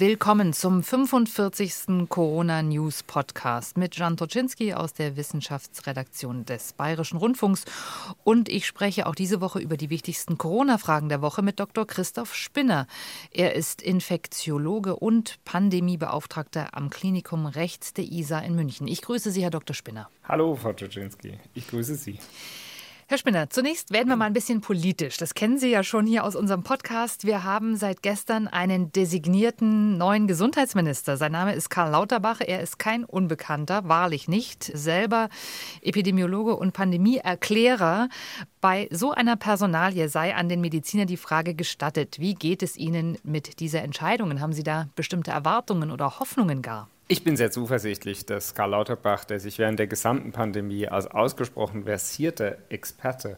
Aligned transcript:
Willkommen 0.00 0.54
zum 0.54 0.82
45. 0.82 2.08
Corona 2.08 2.62
News 2.62 3.02
Podcast 3.02 3.76
mit 3.76 3.96
Jan 3.96 4.16
Toczynski 4.16 4.72
aus 4.72 4.94
der 4.94 5.14
Wissenschaftsredaktion 5.14 6.46
des 6.46 6.72
Bayerischen 6.72 7.18
Rundfunks. 7.18 7.66
Und 8.24 8.48
ich 8.48 8.66
spreche 8.66 9.06
auch 9.06 9.14
diese 9.14 9.42
Woche 9.42 9.58
über 9.58 9.76
die 9.76 9.90
wichtigsten 9.90 10.38
Corona-Fragen 10.38 11.10
der 11.10 11.20
Woche 11.20 11.42
mit 11.42 11.60
Dr. 11.60 11.86
Christoph 11.86 12.34
Spinner. 12.34 12.86
Er 13.30 13.54
ist 13.54 13.82
Infektiologe 13.82 14.96
und 14.96 15.38
Pandemiebeauftragter 15.44 16.74
am 16.74 16.88
Klinikum 16.88 17.44
Rechts 17.44 17.92
der 17.92 18.10
ISA 18.10 18.38
in 18.38 18.54
München. 18.54 18.88
Ich 18.88 19.02
grüße 19.02 19.30
Sie, 19.30 19.42
Herr 19.42 19.50
Dr. 19.50 19.74
Spinner. 19.74 20.08
Hallo, 20.24 20.54
Frau 20.54 20.72
Toczynski. 20.72 21.38
Ich 21.52 21.68
grüße 21.68 21.96
Sie. 21.96 22.18
Herr 23.10 23.18
Spinner, 23.18 23.50
zunächst 23.50 23.90
werden 23.90 24.08
wir 24.08 24.14
mal 24.14 24.26
ein 24.26 24.32
bisschen 24.32 24.60
politisch. 24.60 25.16
Das 25.16 25.34
kennen 25.34 25.58
Sie 25.58 25.68
ja 25.68 25.82
schon 25.82 26.06
hier 26.06 26.22
aus 26.22 26.36
unserem 26.36 26.62
Podcast. 26.62 27.24
Wir 27.24 27.42
haben 27.42 27.74
seit 27.74 28.02
gestern 28.02 28.46
einen 28.46 28.92
designierten 28.92 29.98
neuen 29.98 30.28
Gesundheitsminister. 30.28 31.16
Sein 31.16 31.32
Name 31.32 31.54
ist 31.54 31.70
Karl 31.70 31.90
Lauterbach. 31.90 32.40
Er 32.40 32.60
ist 32.60 32.78
kein 32.78 33.04
Unbekannter, 33.04 33.88
wahrlich 33.88 34.28
nicht. 34.28 34.62
Selber 34.62 35.28
Epidemiologe 35.82 36.54
und 36.54 36.72
Pandemieerklärer. 36.72 38.10
Bei 38.60 38.86
so 38.92 39.10
einer 39.10 39.34
Personalie 39.34 40.08
sei 40.08 40.36
an 40.36 40.48
den 40.48 40.60
Mediziner 40.60 41.04
die 41.04 41.16
Frage 41.16 41.56
gestattet, 41.56 42.20
wie 42.20 42.34
geht 42.34 42.62
es 42.62 42.76
Ihnen 42.76 43.18
mit 43.24 43.58
dieser 43.58 43.82
Entscheidung? 43.82 44.40
Haben 44.40 44.52
Sie 44.52 44.62
da 44.62 44.88
bestimmte 44.94 45.32
Erwartungen 45.32 45.90
oder 45.90 46.20
Hoffnungen 46.20 46.62
gar? 46.62 46.86
Ich 47.12 47.24
bin 47.24 47.36
sehr 47.36 47.50
zuversichtlich, 47.50 48.24
dass 48.24 48.54
Karl 48.54 48.70
Lauterbach, 48.70 49.24
der 49.24 49.40
sich 49.40 49.58
während 49.58 49.80
der 49.80 49.88
gesamten 49.88 50.30
Pandemie 50.30 50.86
als 50.86 51.08
ausgesprochen 51.08 51.82
versierter 51.82 52.58
Experte 52.68 53.36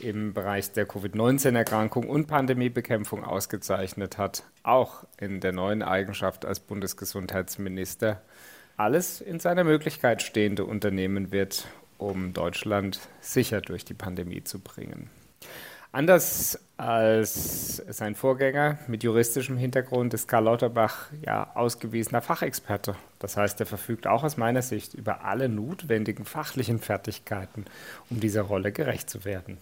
im 0.00 0.32
Bereich 0.32 0.70
der 0.70 0.86
Covid-19-Erkrankung 0.86 2.08
und 2.08 2.28
Pandemiebekämpfung 2.28 3.24
ausgezeichnet 3.24 4.16
hat, 4.16 4.44
auch 4.62 5.02
in 5.18 5.40
der 5.40 5.50
neuen 5.50 5.82
Eigenschaft 5.82 6.44
als 6.44 6.60
Bundesgesundheitsminister 6.60 8.22
alles 8.76 9.20
in 9.20 9.40
seiner 9.40 9.64
Möglichkeit 9.64 10.22
Stehende 10.22 10.64
unternehmen 10.64 11.32
wird, 11.32 11.66
um 11.98 12.32
Deutschland 12.32 13.00
sicher 13.20 13.60
durch 13.60 13.84
die 13.84 13.94
Pandemie 13.94 14.44
zu 14.44 14.60
bringen. 14.60 15.10
Anders 15.92 16.56
als 16.76 17.76
sein 17.88 18.14
Vorgänger 18.14 18.78
mit 18.86 19.02
juristischem 19.02 19.56
Hintergrund 19.56 20.14
ist 20.14 20.28
Karl 20.28 20.44
Lauterbach 20.44 21.08
ja 21.26 21.50
ausgewiesener 21.54 22.22
Fachexperte. 22.22 22.94
Das 23.18 23.36
heißt, 23.36 23.58
er 23.58 23.66
verfügt 23.66 24.06
auch 24.06 24.22
aus 24.22 24.36
meiner 24.36 24.62
Sicht 24.62 24.94
über 24.94 25.24
alle 25.24 25.48
notwendigen 25.48 26.24
fachlichen 26.24 26.78
Fertigkeiten, 26.78 27.64
um 28.08 28.20
dieser 28.20 28.42
Rolle 28.42 28.70
gerecht 28.70 29.10
zu 29.10 29.24
werden. 29.24 29.58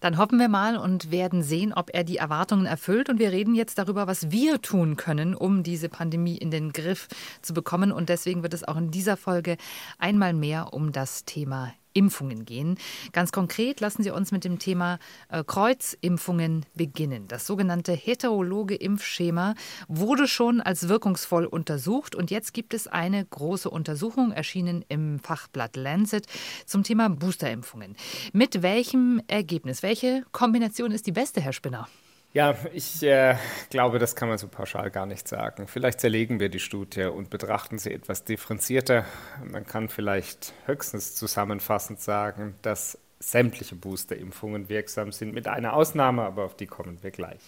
Dann 0.00 0.18
hoffen 0.18 0.38
wir 0.40 0.48
mal 0.48 0.76
und 0.76 1.12
werden 1.12 1.42
sehen, 1.42 1.72
ob 1.72 1.88
er 1.94 2.02
die 2.04 2.18
Erwartungen 2.18 2.66
erfüllt. 2.66 3.08
Und 3.08 3.20
wir 3.20 3.30
reden 3.30 3.54
jetzt 3.54 3.78
darüber, 3.78 4.06
was 4.08 4.32
wir 4.32 4.60
tun 4.60 4.96
können, 4.96 5.34
um 5.34 5.62
diese 5.62 5.88
Pandemie 5.88 6.36
in 6.36 6.50
den 6.50 6.72
Griff 6.72 7.08
zu 7.40 7.54
bekommen. 7.54 7.92
Und 7.92 8.08
deswegen 8.08 8.42
wird 8.42 8.52
es 8.54 8.64
auch 8.64 8.76
in 8.76 8.90
dieser 8.90 9.16
Folge 9.16 9.56
einmal 9.98 10.34
mehr 10.34 10.74
um 10.74 10.92
das 10.92 11.24
Thema 11.24 11.72
Impfungen 11.94 12.44
gehen. 12.44 12.76
Ganz 13.12 13.32
konkret 13.32 13.80
lassen 13.80 14.02
Sie 14.02 14.10
uns 14.10 14.32
mit 14.32 14.44
dem 14.44 14.58
Thema 14.58 14.98
äh, 15.28 15.42
Kreuzimpfungen 15.42 16.66
beginnen. 16.74 17.28
Das 17.28 17.46
sogenannte 17.46 17.92
heterologe 17.92 18.74
Impfschema 18.74 19.54
wurde 19.88 20.28
schon 20.28 20.60
als 20.60 20.88
wirkungsvoll 20.88 21.46
untersucht 21.46 22.14
und 22.14 22.30
jetzt 22.30 22.52
gibt 22.52 22.74
es 22.74 22.86
eine 22.86 23.24
große 23.24 23.70
Untersuchung, 23.70 24.32
erschienen 24.32 24.84
im 24.88 25.18
Fachblatt 25.20 25.76
Lancet, 25.76 26.26
zum 26.66 26.82
Thema 26.82 27.08
Boosterimpfungen. 27.08 27.96
Mit 28.32 28.62
welchem 28.62 29.22
Ergebnis? 29.26 29.82
Welche 29.82 30.24
Kombination 30.32 30.92
ist 30.92 31.06
die 31.06 31.12
beste, 31.12 31.40
Herr 31.40 31.52
Spinner? 31.52 31.88
Ja, 32.34 32.56
ich 32.72 33.00
äh, 33.04 33.36
glaube, 33.70 34.00
das 34.00 34.16
kann 34.16 34.28
man 34.28 34.38
so 34.38 34.48
pauschal 34.48 34.90
gar 34.90 35.06
nicht 35.06 35.28
sagen. 35.28 35.68
Vielleicht 35.68 36.00
zerlegen 36.00 36.40
wir 36.40 36.48
die 36.48 36.58
Studie 36.58 37.04
und 37.04 37.30
betrachten 37.30 37.78
sie 37.78 37.92
etwas 37.92 38.24
differenzierter. 38.24 39.04
Man 39.44 39.64
kann 39.64 39.88
vielleicht 39.88 40.52
höchstens 40.66 41.14
zusammenfassend 41.14 42.00
sagen, 42.00 42.56
dass 42.62 42.98
sämtliche 43.20 43.76
Boosterimpfungen 43.76 44.68
wirksam 44.68 45.12
sind, 45.12 45.32
mit 45.32 45.46
einer 45.46 45.74
Ausnahme, 45.74 46.22
aber 46.22 46.42
auf 46.44 46.56
die 46.56 46.66
kommen 46.66 46.98
wir 47.02 47.12
gleich. 47.12 47.40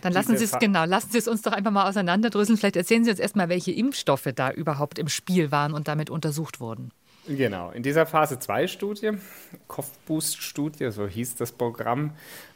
Dann 0.00 0.14
lassen 0.14 0.38
Sie 0.38 0.44
es 0.44 0.58
genau, 0.58 0.86
lassen 0.86 1.10
Sie 1.12 1.18
es 1.18 1.28
uns 1.28 1.42
doch 1.42 1.52
einfach 1.52 1.70
mal 1.70 1.86
auseinanderdröseln. 1.86 2.56
Vielleicht 2.56 2.76
erzählen 2.76 3.04
Sie 3.04 3.10
uns 3.10 3.20
erstmal, 3.20 3.50
welche 3.50 3.72
Impfstoffe 3.72 4.30
da 4.34 4.50
überhaupt 4.50 4.98
im 4.98 5.08
Spiel 5.08 5.52
waren 5.52 5.74
und 5.74 5.86
damit 5.86 6.08
untersucht 6.08 6.60
wurden. 6.60 6.92
Genau, 7.26 7.70
in 7.70 7.82
dieser 7.82 8.06
Phase 8.06 8.38
2 8.38 8.66
Studie, 8.66 9.12
Kopfboost-Studie, 9.68 10.90
so 10.90 11.06
hieß 11.06 11.36
das 11.36 11.52
Programm, 11.52 12.12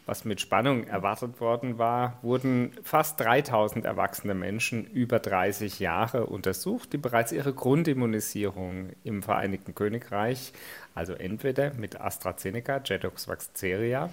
was 0.08 0.24
mit 0.24 0.40
Spannung 0.40 0.84
erwartet 0.84 1.38
worden 1.38 1.76
war, 1.76 2.18
wurden 2.22 2.72
fast 2.82 3.20
3000 3.20 3.84
erwachsene 3.84 4.34
Menschen 4.34 4.86
über 4.86 5.18
30 5.18 5.80
Jahre 5.80 6.26
untersucht, 6.26 6.94
die 6.94 6.98
bereits 6.98 7.30
ihre 7.30 7.52
Grundimmunisierung 7.52 8.90
im 9.04 9.22
Vereinigten 9.22 9.74
Königreich, 9.74 10.52
also 10.94 11.12
entweder 11.12 11.74
mit 11.74 12.00
AstraZeneca, 12.00 12.80
Jedox 12.84 13.28
Vaxzeria, 13.28 14.08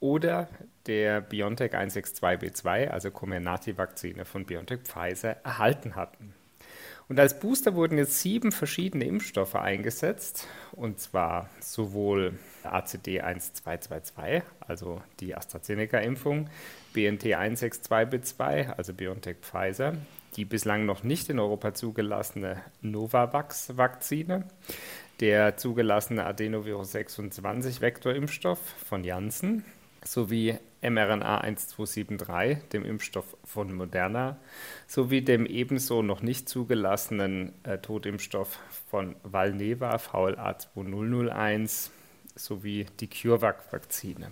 oder 0.00 0.48
der 0.86 1.20
BioNTech 1.20 1.74
162b2, 1.74 2.88
also 2.88 3.10
Comirnaty-Vakzine 3.10 4.24
von 4.24 4.46
BioNTech 4.46 4.80
Pfizer, 4.80 5.36
erhalten 5.44 5.94
hatten. 5.94 6.34
Und 7.08 7.20
als 7.20 7.38
Booster 7.38 7.74
wurden 7.74 7.98
jetzt 7.98 8.20
sieben 8.20 8.50
verschiedene 8.50 9.04
Impfstoffe 9.04 9.56
eingesetzt, 9.56 10.46
und 10.72 11.00
zwar 11.00 11.50
sowohl 11.60 12.38
ACD 12.62 13.20
1222, 13.20 14.42
also 14.60 15.02
die 15.20 15.36
AstraZeneca-Impfung, 15.36 16.48
BNT 16.94 17.24
162b2, 17.24 18.70
also 18.70 18.94
BioNTech 18.94 19.36
Pfizer, 19.42 19.94
die 20.36 20.46
bislang 20.46 20.86
noch 20.86 21.02
nicht 21.02 21.28
in 21.28 21.38
Europa 21.38 21.74
zugelassene 21.74 22.62
Novavax-Vakzine, 22.80 24.44
der 25.20 25.56
zugelassene 25.58 26.24
Adenovirus 26.24 26.92
26 26.92 27.82
Vektorimpfstoff 27.82 28.58
von 28.58 29.04
Janssen 29.04 29.64
sowie 30.04 30.58
mRNA 30.88 31.40
1273, 31.40 32.68
dem 32.68 32.84
Impfstoff 32.84 33.36
von 33.44 33.72
Moderna, 33.74 34.36
sowie 34.86 35.22
dem 35.22 35.46
ebenso 35.46 36.02
noch 36.02 36.22
nicht 36.22 36.48
zugelassenen 36.48 37.52
äh, 37.64 37.78
Totimpfstoff 37.78 38.58
von 38.90 39.16
Valneva 39.22 39.98
VLA 39.98 40.58
2001 40.58 41.90
sowie 42.36 42.86
die 43.00 43.08
CureVac-Vakzine. 43.08 44.30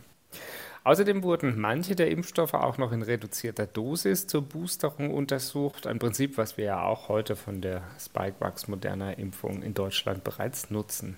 Außerdem 0.85 1.23
wurden 1.23 1.61
manche 1.61 1.95
der 1.95 2.11
Impfstoffe 2.11 2.55
auch 2.55 2.77
noch 2.77 2.91
in 2.91 3.03
reduzierter 3.03 3.67
Dosis 3.67 4.27
zur 4.27 4.43
Boosterung 4.43 5.15
untersucht. 5.15 5.87
Ein 5.87 6.01
Prinzip, 6.01 6.37
was 6.37 6.57
wir 6.57 6.65
ja 6.65 6.83
auch 6.83 7.09
heute 7.09 7.37
von 7.37 7.61
der 7.61 7.83
Spikevax 8.01 8.67
Moderna 8.67 9.13
Impfung 9.13 9.63
in 9.63 9.75
Deutschland 9.75 10.25
bereits 10.25 10.71
nutzen. 10.71 11.17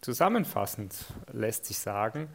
Zusammenfassend 0.00 0.94
lässt 1.32 1.64
sich 1.66 1.78
sagen, 1.78 2.28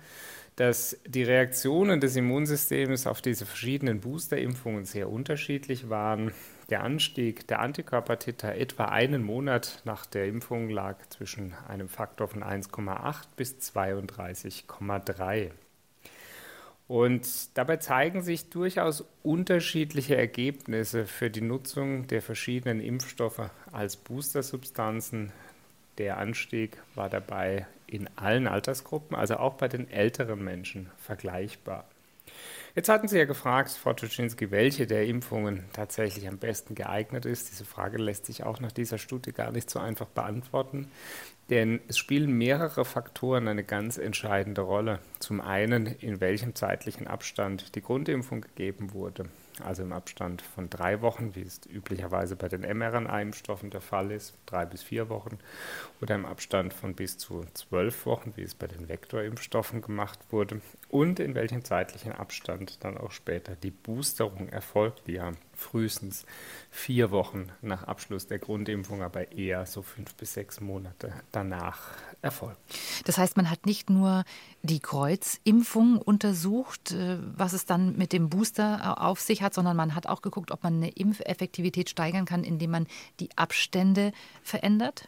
dass 0.60 0.98
die 1.08 1.24
Reaktionen 1.24 2.02
des 2.02 2.18
Immunsystems 2.18 3.08
auf 3.08 3.22
diese 3.22 3.46
verschiedenen 3.46 4.02
Boosterimpfungen 4.02 4.84
sehr 4.84 5.10
unterschiedlich 5.10 5.90
waren. 5.90 6.34
Der 6.70 6.84
Anstieg 6.84 7.48
der 7.48 7.62
Antikörpertiter 7.62 8.56
etwa 8.56 8.86
einen 8.86 9.24
Monat 9.24 9.82
nach 9.86 10.06
der 10.06 10.28
Impfung 10.28 10.70
lag 10.70 10.98
zwischen 11.12 11.54
einem 11.70 11.88
Faktor 11.88 12.28
von 12.28 12.44
1,8 12.44 13.28
bis 13.38 13.54
32,3. 13.74 15.52
Und 16.90 17.58
dabei 17.58 17.78
zeigen 17.78 18.22
sich 18.22 18.50
durchaus 18.50 19.06
unterschiedliche 19.24 20.18
Ergebnisse 20.18 21.06
für 21.06 21.30
die 21.30 21.40
Nutzung 21.40 22.08
der 22.08 22.22
verschiedenen 22.22 22.82
Impfstoffe 22.82 23.50
als 23.72 23.96
Boostersubstanzen. 23.96 25.32
Der 26.00 26.18
Anstieg 26.18 26.78
war 26.96 27.10
dabei 27.10 27.68
in 27.86 28.10
allen 28.16 28.48
Altersgruppen, 28.48 29.18
also 29.18 29.36
auch 29.36 29.56
bei 29.56 29.68
den 29.68 29.92
älteren 29.92 30.42
Menschen 30.42 30.90
vergleichbar. 30.98 31.84
Jetzt 32.74 32.88
hatten 32.88 33.10
Sie 33.10 33.18
ja 33.18 33.26
gefragt, 33.26 33.72
Frau 33.72 33.92
Tuczynski, 33.92 34.50
welche 34.50 34.88
der 34.88 35.06
Impfungen 35.06 35.66
tatsächlich 35.74 36.28
am 36.30 36.38
besten 36.38 36.74
geeignet 36.74 37.26
ist. 37.26 37.52
Diese 37.52 37.66
Frage 37.66 37.98
lässt 37.98 38.28
sich 38.28 38.44
auch 38.44 38.62
nach 38.62 38.72
dieser 38.72 38.98
Studie 38.98 39.34
gar 39.34 39.52
nicht 39.52 39.70
so 39.70 39.80
einfach 39.80 40.08
beantworten, 40.08 40.90
denn 41.50 41.82
es 41.90 41.98
spielen 41.98 42.32
mehrere 42.32 42.86
Faktoren 42.86 43.50
eine 43.50 43.66
ganz 43.66 43.98
entscheidende 43.98 44.62
Rolle. 44.62 45.00
Zum 45.20 45.42
einen, 45.42 45.86
in 45.86 46.22
welchem 46.22 46.56
zeitlichen 46.56 47.08
Abstand 47.08 47.76
die 47.76 47.82
Grundimpfung 47.82 48.42
gegeben 48.42 48.94
wurde 48.94 49.26
also 49.62 49.84
im 49.84 49.94
Abstand 49.94 50.42
von 50.42 50.70
drei 50.70 51.02
Wochen, 51.02 51.36
wie 51.36 51.42
es 51.42 51.62
üblicherweise 51.66 52.36
bei 52.36 52.48
den 52.50 52.62
mRNA-Impfstoffen 52.62 53.70
der 53.70 53.82
Fall 53.82 54.12
ist, 54.12 54.38
drei 54.46 54.66
bis 54.66 54.84
vier 54.84 55.10
Wochen, 55.10 55.40
oder 56.02 56.16
im 56.16 56.26
Abstand 56.26 56.74
von 56.74 56.96
bis 56.96 57.18
zu 57.18 57.46
zwölf 57.54 58.06
Wochen, 58.06 58.34
wie 58.36 58.44
es 58.44 58.56
bei 58.56 58.68
den 58.68 58.90
Vektorimpfstoffen 58.90 59.82
gemacht 59.82 60.20
wurde, 60.30 60.62
und 60.90 61.20
in 61.20 61.36
welchem 61.36 61.64
zeitlichen 61.64 62.12
Abstand 62.12 62.84
dann 62.84 62.98
auch 62.98 63.12
später 63.12 63.56
die 63.56 63.72
Boosterung 63.72 64.50
erfolgt, 64.50 65.08
die 65.08 65.14
ja 65.14 65.32
frühestens 65.54 66.26
vier 66.72 67.12
Wochen 67.12 67.52
nach 67.62 67.84
Abschluss 67.84 68.28
der 68.28 68.40
Grundimpfung, 68.40 69.04
aber 69.04 69.32
eher 69.32 69.66
so 69.66 69.84
fünf 69.84 70.16
bis 70.16 70.34
sechs 70.34 70.60
Monate 70.60 71.14
danach 71.32 71.92
erfolgt. 72.22 72.60
Das 73.06 73.18
heißt, 73.18 73.38
man 73.38 73.50
hat 73.50 73.66
nicht 73.66 73.90
nur 73.90 74.24
die 74.64 74.80
Kreuzimpfung 74.80 76.02
untersucht, 76.02 76.92
äh, 76.92 77.18
was 77.38 77.54
es 77.54 77.66
dann 77.66 77.96
mit 77.96 78.12
dem 78.12 78.30
Booster 78.30 79.02
auf 79.02 79.20
sich 79.20 79.44
hat, 79.44 79.54
sondern 79.54 79.78
man 79.78 79.94
hat 79.96 80.08
auch 80.08 80.22
geguckt, 80.22 80.52
ob 80.52 80.64
man 80.64 80.76
eine 80.76 80.90
Impfeffektivität 80.90 81.90
steigern 81.90 82.26
kann, 82.26 82.44
indem 82.44 82.72
man 82.72 82.88
die 83.20 83.30
Abstände 83.38 84.12
verändert? 84.42 85.08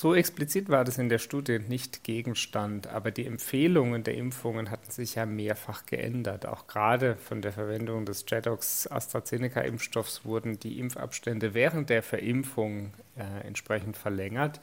So 0.00 0.14
explizit 0.14 0.70
war 0.70 0.84
das 0.84 0.96
in 0.96 1.10
der 1.10 1.18
Studie 1.18 1.58
nicht 1.58 2.04
Gegenstand, 2.04 2.86
aber 2.86 3.10
die 3.10 3.26
Empfehlungen 3.26 4.02
der 4.02 4.14
Impfungen 4.14 4.70
hatten 4.70 4.90
sich 4.90 5.16
ja 5.16 5.26
mehrfach 5.26 5.84
geändert. 5.84 6.46
Auch 6.46 6.66
gerade 6.66 7.16
von 7.16 7.42
der 7.42 7.52
Verwendung 7.52 8.06
des 8.06 8.24
Jedox 8.26 8.90
AstraZeneca-Impfstoffs 8.90 10.24
wurden 10.24 10.58
die 10.58 10.78
Impfabstände 10.78 11.52
während 11.52 11.90
der 11.90 12.02
Verimpfung 12.02 12.94
äh, 13.14 13.46
entsprechend 13.46 13.98
verlängert 13.98 14.62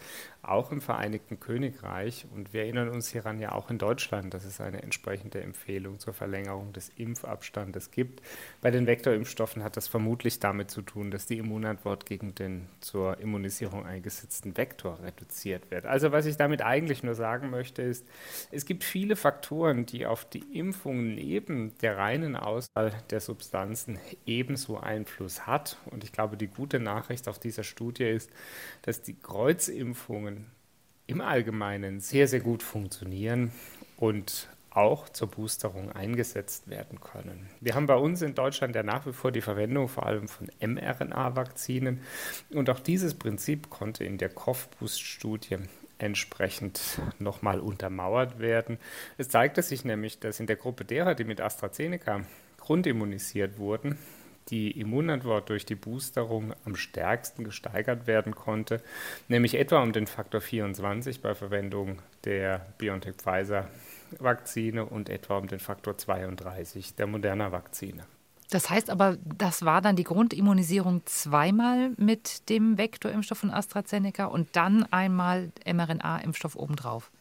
auch 0.49 0.71
im 0.71 0.81
Vereinigten 0.81 1.39
Königreich. 1.39 2.25
Und 2.33 2.53
wir 2.53 2.61
erinnern 2.61 2.89
uns 2.89 3.09
hieran 3.09 3.39
ja 3.39 3.51
auch 3.51 3.69
in 3.69 3.77
Deutschland, 3.77 4.33
dass 4.33 4.45
es 4.45 4.61
eine 4.61 4.83
entsprechende 4.83 5.41
Empfehlung 5.41 5.99
zur 5.99 6.13
Verlängerung 6.13 6.73
des 6.73 6.89
Impfabstandes 6.95 7.91
gibt. 7.91 8.21
Bei 8.61 8.71
den 8.71 8.87
Vektorimpfstoffen 8.87 9.63
hat 9.63 9.77
das 9.77 9.87
vermutlich 9.87 10.39
damit 10.39 10.71
zu 10.71 10.81
tun, 10.81 11.11
dass 11.11 11.25
die 11.25 11.37
Immunantwort 11.37 12.05
gegen 12.05 12.35
den 12.35 12.67
zur 12.79 13.19
Immunisierung 13.19 13.85
eingesetzten 13.85 14.57
Vektor 14.57 14.99
reduziert 15.03 15.71
wird. 15.71 15.85
Also 15.85 16.11
was 16.11 16.25
ich 16.25 16.37
damit 16.37 16.61
eigentlich 16.61 17.03
nur 17.03 17.15
sagen 17.15 17.49
möchte, 17.49 17.81
ist, 17.81 18.05
es 18.51 18.65
gibt 18.65 18.83
viele 18.83 19.15
Faktoren, 19.15 19.85
die 19.85 20.05
auf 20.05 20.25
die 20.25 20.57
Impfung 20.57 21.15
neben 21.15 21.77
der 21.79 21.97
reinen 21.97 22.35
Auswahl 22.35 22.93
der 23.09 23.19
Substanzen 23.19 23.99
ebenso 24.25 24.77
Einfluss 24.77 25.47
hat. 25.47 25.77
Und 25.85 26.03
ich 26.03 26.11
glaube, 26.11 26.37
die 26.37 26.47
gute 26.47 26.79
Nachricht 26.79 27.27
auf 27.27 27.39
dieser 27.39 27.63
Studie 27.63 28.05
ist, 28.05 28.29
dass 28.83 29.01
die 29.01 29.15
Kreuzimpfungen 29.15 30.36
im 31.07 31.21
Allgemeinen 31.21 31.99
sehr, 31.99 32.27
sehr 32.27 32.41
gut 32.41 32.61
funktionieren 32.63 33.51
und 33.95 34.49
auch 34.69 35.09
zur 35.09 35.29
Boosterung 35.29 35.91
eingesetzt 35.91 36.69
werden 36.69 37.01
können. 37.01 37.49
Wir 37.61 37.73
haben 37.73 37.87
bei 37.87 37.95
uns 37.95 38.21
in 38.21 38.35
Deutschland 38.35 38.75
ja 38.75 38.83
nach 38.83 39.07
wie 39.07 39.13
vor 39.13 39.31
die 39.31 39.41
Verwendung 39.41 39.87
vor 39.87 40.05
allem 40.05 40.27
von 40.27 40.49
mRNA-Vakzinen 40.59 42.01
und 42.51 42.69
auch 42.69 42.79
dieses 42.79 43.15
Prinzip 43.15 43.71
konnte 43.71 44.03
in 44.03 44.19
der 44.19 44.29
COV-Boost-Studie 44.29 45.57
entsprechend 45.97 47.01
nochmal 47.17 47.59
untermauert 47.59 48.37
werden. 48.37 48.77
Es 49.17 49.29
zeigte 49.29 49.63
sich 49.63 49.83
nämlich, 49.83 50.19
dass 50.19 50.39
in 50.39 50.45
der 50.45 50.57
Gruppe 50.57 50.85
derer, 50.85 51.15
die 51.15 51.23
mit 51.23 51.41
AstraZeneca 51.41 52.21
grundimmunisiert 52.57 53.57
wurden, 53.57 53.97
die 54.49 54.71
Immunantwort 54.71 55.49
durch 55.49 55.65
die 55.65 55.75
Boosterung 55.75 56.53
am 56.65 56.75
stärksten 56.75 57.43
gesteigert 57.43 58.07
werden 58.07 58.33
konnte, 58.35 58.81
nämlich 59.27 59.55
etwa 59.55 59.81
um 59.81 59.91
den 59.91 60.07
Faktor 60.07 60.41
24 60.41 61.21
bei 61.21 61.35
Verwendung 61.35 61.99
der 62.23 62.65
BioNTech-Pfizer-Vakzine 62.77 64.85
und 64.85 65.09
etwa 65.09 65.37
um 65.37 65.47
den 65.47 65.59
Faktor 65.59 65.97
32 65.97 66.95
der 66.95 67.07
Moderna-Vakzine. 67.07 68.03
Das 68.49 68.69
heißt 68.69 68.89
aber, 68.89 69.17
das 69.25 69.65
war 69.65 69.81
dann 69.81 69.97
die 69.97 70.05
Grundimmunisierung 70.05 71.01
zweimal 71.05 71.91
mit 71.97 72.47
dem 72.49 72.77
Vektorimpfstoff 72.77 73.39
von 73.39 73.51
AstraZeneca 73.51 74.23
und 74.25 74.55
dann 74.55 74.85
einmal 74.85 75.51
mRNA-Impfstoff 75.65 76.55
obendrauf. 76.55 77.11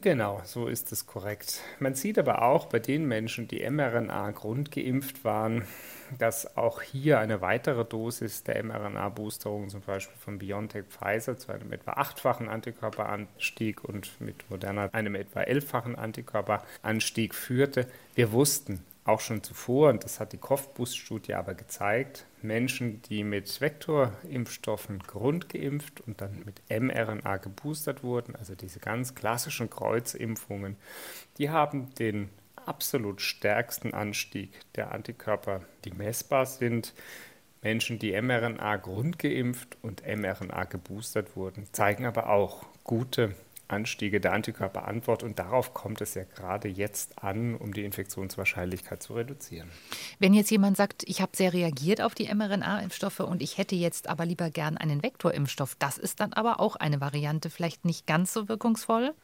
Genau, 0.00 0.40
so 0.44 0.68
ist 0.68 0.90
es 0.90 1.06
korrekt. 1.06 1.60
Man 1.78 1.94
sieht 1.94 2.18
aber 2.18 2.40
auch 2.42 2.66
bei 2.66 2.78
den 2.78 3.06
Menschen, 3.06 3.46
die 3.46 3.68
mRNA 3.68 4.30
grundgeimpft 4.30 5.22
waren, 5.22 5.64
dass 6.18 6.56
auch 6.56 6.80
hier 6.80 7.18
eine 7.18 7.42
weitere 7.42 7.84
Dosis 7.84 8.42
der 8.42 8.62
mRNA-Boosterung, 8.64 9.68
zum 9.68 9.82
Beispiel 9.82 10.16
von 10.16 10.38
BioNTech 10.38 10.84
Pfizer, 10.86 11.36
zu 11.36 11.52
einem 11.52 11.72
etwa 11.72 11.92
achtfachen 11.92 12.48
Antikörperanstieg 12.48 13.84
und 13.84 14.18
mit 14.18 14.48
Moderna 14.50 14.88
einem 14.92 15.14
etwa 15.14 15.42
elffachen 15.42 15.94
Antikörperanstieg 15.94 17.34
führte. 17.34 17.86
Wir 18.14 18.32
wussten, 18.32 18.82
auch 19.04 19.20
schon 19.20 19.42
zuvor, 19.42 19.90
und 19.90 20.04
das 20.04 20.20
hat 20.20 20.32
die 20.32 20.38
COV-Boost-Studie 20.38 21.34
aber 21.34 21.54
gezeigt, 21.54 22.26
Menschen, 22.40 23.02
die 23.02 23.24
mit 23.24 23.60
Vektorimpfstoffen 23.60 25.00
grundgeimpft 25.00 26.00
und 26.02 26.20
dann 26.20 26.44
mit 26.44 26.62
mRNA 26.68 27.38
geboostert 27.38 28.04
wurden, 28.04 28.36
also 28.36 28.54
diese 28.54 28.78
ganz 28.78 29.14
klassischen 29.14 29.70
Kreuzimpfungen, 29.70 30.76
die 31.38 31.50
haben 31.50 31.92
den 31.96 32.30
absolut 32.64 33.20
stärksten 33.20 33.92
Anstieg 33.92 34.52
der 34.76 34.92
Antikörper, 34.92 35.62
die 35.84 35.90
messbar 35.90 36.46
sind. 36.46 36.94
Menschen, 37.60 37.98
die 37.98 38.20
mRNA 38.20 38.76
grundgeimpft 38.76 39.78
und 39.82 40.02
mRNA 40.06 40.64
geboostert 40.64 41.36
wurden, 41.36 41.66
zeigen 41.72 42.06
aber 42.06 42.28
auch 42.28 42.64
gute 42.84 43.34
Anstiege 43.72 44.20
der 44.20 44.32
Antikörperantwort 44.32 45.22
und 45.22 45.38
darauf 45.38 45.74
kommt 45.74 46.00
es 46.00 46.14
ja 46.14 46.24
gerade 46.24 46.68
jetzt 46.68 47.22
an, 47.22 47.56
um 47.56 47.72
die 47.72 47.84
Infektionswahrscheinlichkeit 47.84 49.02
zu 49.02 49.14
reduzieren. 49.14 49.68
Wenn 50.18 50.34
jetzt 50.34 50.50
jemand 50.50 50.76
sagt, 50.76 51.02
ich 51.06 51.20
habe 51.20 51.36
sehr 51.36 51.52
reagiert 51.52 52.00
auf 52.00 52.14
die 52.14 52.32
mRNA-Impfstoffe 52.32 53.20
und 53.20 53.42
ich 53.42 53.58
hätte 53.58 53.74
jetzt 53.74 54.08
aber 54.08 54.26
lieber 54.26 54.50
gern 54.50 54.76
einen 54.76 55.02
Vektorimpfstoff, 55.02 55.74
das 55.78 55.98
ist 55.98 56.20
dann 56.20 56.32
aber 56.32 56.60
auch 56.60 56.76
eine 56.76 57.00
Variante, 57.00 57.50
vielleicht 57.50 57.84
nicht 57.84 58.06
ganz 58.06 58.32
so 58.32 58.48
wirkungsvoll? 58.48 59.14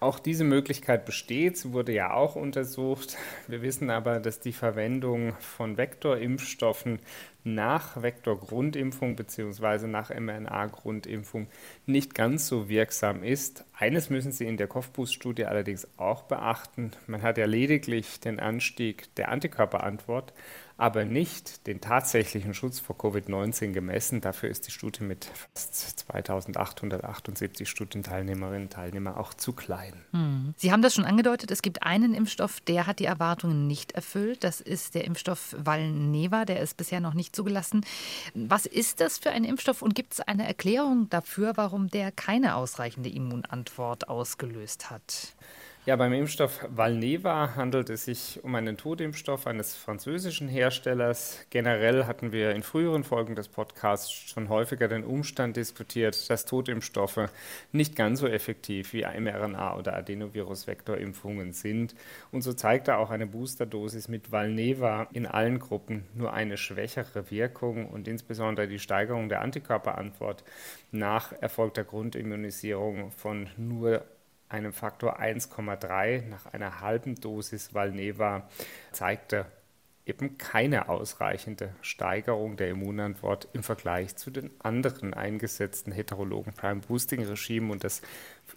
Auch 0.00 0.20
diese 0.20 0.44
Möglichkeit 0.44 1.04
besteht, 1.04 1.56
sie 1.56 1.72
wurde 1.72 1.92
ja 1.92 2.12
auch 2.14 2.36
untersucht. 2.36 3.16
Wir 3.48 3.62
wissen 3.62 3.90
aber, 3.90 4.20
dass 4.20 4.38
die 4.38 4.52
Verwendung 4.52 5.34
von 5.40 5.76
Vektorimpfstoffen 5.76 7.00
nach 7.42 8.00
Vektorgrundimpfung 8.00 9.16
bzw. 9.16 9.88
nach 9.88 10.10
mRNA-Grundimpfung 10.10 11.48
nicht 11.86 12.14
ganz 12.14 12.46
so 12.46 12.68
wirksam 12.68 13.24
ist. 13.24 13.64
Eines 13.76 14.08
müssen 14.08 14.30
Sie 14.30 14.46
in 14.46 14.56
der 14.56 14.68
Kopfboost-Studie 14.68 15.46
allerdings 15.46 15.88
auch 15.96 16.22
beachten. 16.22 16.92
Man 17.08 17.22
hat 17.22 17.38
ja 17.38 17.46
lediglich 17.46 18.20
den 18.20 18.38
Anstieg 18.38 19.12
der 19.16 19.30
Antikörperantwort, 19.30 20.32
aber 20.78 21.04
nicht 21.04 21.66
den 21.66 21.80
tatsächlichen 21.80 22.54
Schutz 22.54 22.78
vor 22.78 22.96
Covid-19 22.96 23.72
gemessen. 23.72 24.20
Dafür 24.20 24.48
ist 24.48 24.68
die 24.68 24.70
Studie 24.70 25.02
mit 25.02 25.24
fast 25.24 25.74
2878 25.98 27.68
Studienteilnehmerinnen 27.68 28.62
und 28.62 28.72
Teilnehmern 28.72 29.16
auch 29.16 29.34
zu 29.34 29.52
klein. 29.52 29.92
Hm. 30.12 30.54
Sie 30.56 30.70
haben 30.70 30.80
das 30.80 30.94
schon 30.94 31.04
angedeutet, 31.04 31.50
es 31.50 31.62
gibt 31.62 31.82
einen 31.82 32.14
Impfstoff, 32.14 32.60
der 32.60 32.86
hat 32.86 33.00
die 33.00 33.06
Erwartungen 33.06 33.66
nicht 33.66 33.92
erfüllt. 33.92 34.44
Das 34.44 34.60
ist 34.60 34.94
der 34.94 35.04
Impfstoff 35.04 35.56
Valneva, 35.58 36.44
der 36.44 36.60
ist 36.60 36.76
bisher 36.76 37.00
noch 37.00 37.14
nicht 37.14 37.34
zugelassen. 37.34 37.84
Was 38.34 38.64
ist 38.64 39.00
das 39.00 39.18
für 39.18 39.30
ein 39.30 39.42
Impfstoff 39.42 39.82
und 39.82 39.96
gibt 39.96 40.12
es 40.14 40.20
eine 40.20 40.46
Erklärung 40.46 41.10
dafür, 41.10 41.56
warum 41.56 41.88
der 41.88 42.12
keine 42.12 42.54
ausreichende 42.54 43.08
Immunantwort 43.08 44.08
ausgelöst 44.08 44.90
hat? 44.90 45.34
Ja, 45.88 45.96
beim 45.96 46.12
Impfstoff 46.12 46.66
Valneva 46.68 47.56
handelt 47.56 47.88
es 47.88 48.04
sich 48.04 48.44
um 48.44 48.54
einen 48.54 48.76
Totimpfstoff 48.76 49.46
eines 49.46 49.74
französischen 49.74 50.46
Herstellers. 50.46 51.46
Generell 51.48 52.04
hatten 52.04 52.30
wir 52.30 52.50
in 52.50 52.62
früheren 52.62 53.04
Folgen 53.04 53.34
des 53.34 53.48
Podcasts 53.48 54.12
schon 54.12 54.50
häufiger 54.50 54.88
den 54.88 55.02
Umstand 55.02 55.56
diskutiert, 55.56 56.28
dass 56.28 56.44
Totimpfstoffe 56.44 57.30
nicht 57.72 57.96
ganz 57.96 58.20
so 58.20 58.26
effektiv 58.26 58.92
wie 58.92 59.06
mRNA- 59.06 59.78
oder 59.78 59.96
Adenovirus-Vektorimpfungen 59.96 61.54
sind. 61.54 61.94
Und 62.32 62.42
so 62.42 62.52
zeigte 62.52 62.98
auch 62.98 63.08
eine 63.08 63.26
Boosterdosis 63.26 64.08
mit 64.08 64.30
Valneva 64.30 65.08
in 65.14 65.24
allen 65.24 65.58
Gruppen 65.58 66.04
nur 66.12 66.34
eine 66.34 66.58
schwächere 66.58 67.30
Wirkung 67.30 67.88
und 67.88 68.08
insbesondere 68.08 68.68
die 68.68 68.78
Steigerung 68.78 69.30
der 69.30 69.40
Antikörperantwort 69.40 70.44
nach 70.92 71.32
erfolgter 71.32 71.84
Grundimmunisierung 71.84 73.10
von 73.10 73.48
nur 73.56 74.04
einem 74.48 74.72
Faktor 74.72 75.20
1,3 75.20 76.26
nach 76.28 76.46
einer 76.46 76.80
halben 76.80 77.14
Dosis 77.16 77.74
Valneva 77.74 78.48
zeigte 78.92 79.46
eben 80.08 80.38
keine 80.38 80.88
ausreichende 80.88 81.74
Steigerung 81.82 82.56
der 82.56 82.70
Immunantwort 82.70 83.48
im 83.52 83.62
Vergleich 83.62 84.16
zu 84.16 84.30
den 84.30 84.50
anderen 84.60 85.14
eingesetzten 85.14 85.92
heterologen 85.92 86.52
Prime 86.52 86.80
Boosting 86.80 87.24
Regimen 87.24 87.70
und 87.70 87.84
das 87.84 88.02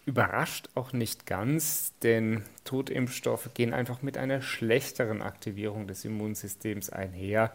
überrascht 0.05 0.70
auch 0.75 0.93
nicht 0.93 1.25
ganz, 1.25 1.93
denn 2.01 2.43
Totimpfstoffe 2.63 3.50
gehen 3.53 3.74
einfach 3.74 4.01
mit 4.01 4.17
einer 4.17 4.41
schlechteren 4.41 5.22
Aktivierung 5.22 5.88
des 5.88 6.05
Immunsystems 6.05 6.89
einher. 6.89 7.53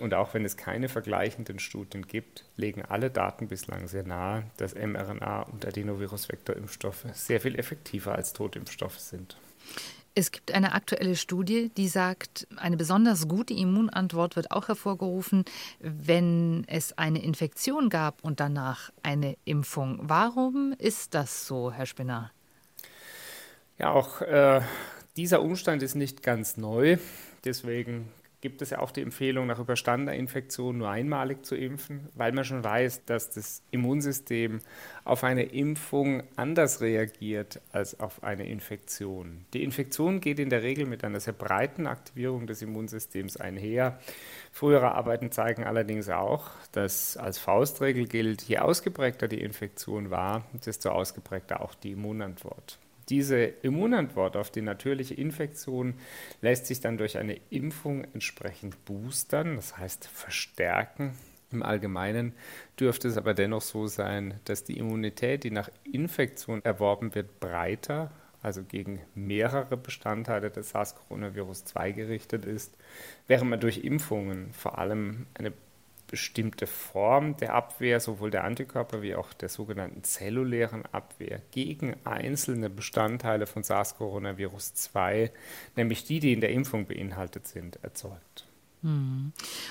Und 0.00 0.14
auch 0.14 0.34
wenn 0.34 0.44
es 0.44 0.56
keine 0.56 0.88
vergleichenden 0.88 1.58
Studien 1.58 2.06
gibt, 2.06 2.44
legen 2.56 2.82
alle 2.82 3.10
Daten 3.10 3.48
bislang 3.48 3.88
sehr 3.88 4.04
nahe, 4.04 4.44
dass 4.58 4.76
mRNA- 4.76 5.50
und 5.50 5.64
Adenovirus-Vektorimpfstoffe 5.64 7.06
sehr 7.14 7.40
viel 7.40 7.58
effektiver 7.58 8.14
als 8.14 8.32
Totimpfstoffe 8.32 8.98
sind. 8.98 9.36
Es 10.18 10.32
gibt 10.32 10.50
eine 10.50 10.72
aktuelle 10.72 11.14
Studie, 11.14 11.70
die 11.76 11.86
sagt, 11.86 12.48
eine 12.56 12.76
besonders 12.76 13.28
gute 13.28 13.54
Immunantwort 13.54 14.34
wird 14.34 14.50
auch 14.50 14.66
hervorgerufen, 14.66 15.44
wenn 15.78 16.64
es 16.66 16.98
eine 16.98 17.22
Infektion 17.22 17.88
gab 17.88 18.24
und 18.24 18.40
danach 18.40 18.90
eine 19.04 19.36
Impfung. 19.44 20.00
Warum 20.02 20.74
ist 20.76 21.14
das 21.14 21.46
so, 21.46 21.70
Herr 21.70 21.86
Spinner? 21.86 22.32
Ja, 23.78 23.92
auch 23.92 24.20
äh, 24.22 24.60
Dieser 25.16 25.40
Umstand 25.40 25.84
ist 25.84 25.94
nicht 25.94 26.24
ganz 26.24 26.56
neu. 26.56 26.98
Deswegen 27.44 28.08
gibt 28.40 28.62
es 28.62 28.70
ja 28.70 28.78
auch 28.78 28.92
die 28.92 29.02
Empfehlung, 29.02 29.46
nach 29.46 29.58
überstandener 29.58 30.14
Infektion 30.14 30.78
nur 30.78 30.90
einmalig 30.90 31.44
zu 31.44 31.56
impfen, 31.56 32.08
weil 32.14 32.32
man 32.32 32.44
schon 32.44 32.62
weiß, 32.62 33.04
dass 33.04 33.30
das 33.30 33.62
Immunsystem 33.70 34.60
auf 35.04 35.24
eine 35.24 35.42
Impfung 35.42 36.22
anders 36.36 36.80
reagiert 36.80 37.60
als 37.72 37.98
auf 37.98 38.22
eine 38.22 38.48
Infektion. 38.48 39.44
Die 39.54 39.64
Infektion 39.64 40.20
geht 40.20 40.38
in 40.38 40.50
der 40.50 40.62
Regel 40.62 40.86
mit 40.86 41.02
einer 41.04 41.20
sehr 41.20 41.32
breiten 41.32 41.86
Aktivierung 41.86 42.46
des 42.46 42.62
Immunsystems 42.62 43.36
einher. 43.36 43.98
Frühere 44.52 44.92
Arbeiten 44.92 45.32
zeigen 45.32 45.64
allerdings 45.64 46.08
auch, 46.08 46.50
dass 46.72 47.16
als 47.16 47.38
Faustregel 47.38 48.06
gilt, 48.06 48.42
je 48.42 48.58
ausgeprägter 48.58 49.26
die 49.26 49.40
Infektion 49.40 50.10
war, 50.10 50.44
desto 50.64 50.90
ausgeprägter 50.90 51.60
auch 51.60 51.74
die 51.74 51.92
Immunantwort. 51.92 52.78
Diese 53.08 53.38
Immunantwort 53.38 54.36
auf 54.36 54.50
die 54.50 54.60
natürliche 54.60 55.14
Infektion 55.14 55.94
lässt 56.42 56.66
sich 56.66 56.80
dann 56.80 56.98
durch 56.98 57.16
eine 57.16 57.40
Impfung 57.50 58.04
entsprechend 58.12 58.84
boostern, 58.84 59.56
das 59.56 59.78
heißt 59.78 60.06
verstärken. 60.06 61.14
Im 61.50 61.62
Allgemeinen 61.62 62.34
dürfte 62.78 63.08
es 63.08 63.16
aber 63.16 63.32
dennoch 63.32 63.62
so 63.62 63.86
sein, 63.86 64.34
dass 64.44 64.64
die 64.64 64.76
Immunität, 64.76 65.44
die 65.44 65.50
nach 65.50 65.70
Infektion 65.84 66.62
erworben 66.62 67.14
wird, 67.14 67.40
breiter, 67.40 68.10
also 68.42 68.62
gegen 68.62 69.00
mehrere 69.14 69.76
Bestandteile 69.76 70.50
des 70.50 70.74
SARS-CoV-2 70.74 71.92
gerichtet 71.92 72.44
ist, 72.44 72.76
während 73.26 73.50
man 73.50 73.60
durch 73.60 73.78
Impfungen 73.78 74.52
vor 74.52 74.78
allem 74.78 75.26
eine 75.34 75.52
bestimmte 76.08 76.66
Form 76.66 77.36
der 77.36 77.54
Abwehr, 77.54 78.00
sowohl 78.00 78.30
der 78.30 78.44
Antikörper 78.44 79.02
wie 79.02 79.14
auch 79.14 79.32
der 79.32 79.48
sogenannten 79.48 80.02
zellulären 80.02 80.84
Abwehr 80.90 81.40
gegen 81.52 81.94
einzelne 82.04 82.68
Bestandteile 82.70 83.46
von 83.46 83.62
SARS-CoV-2, 83.62 85.30
nämlich 85.76 86.04
die, 86.04 86.18
die 86.18 86.32
in 86.32 86.40
der 86.40 86.50
Impfung 86.50 86.86
beinhaltet 86.86 87.46
sind, 87.46 87.78
erzeugt. 87.84 88.47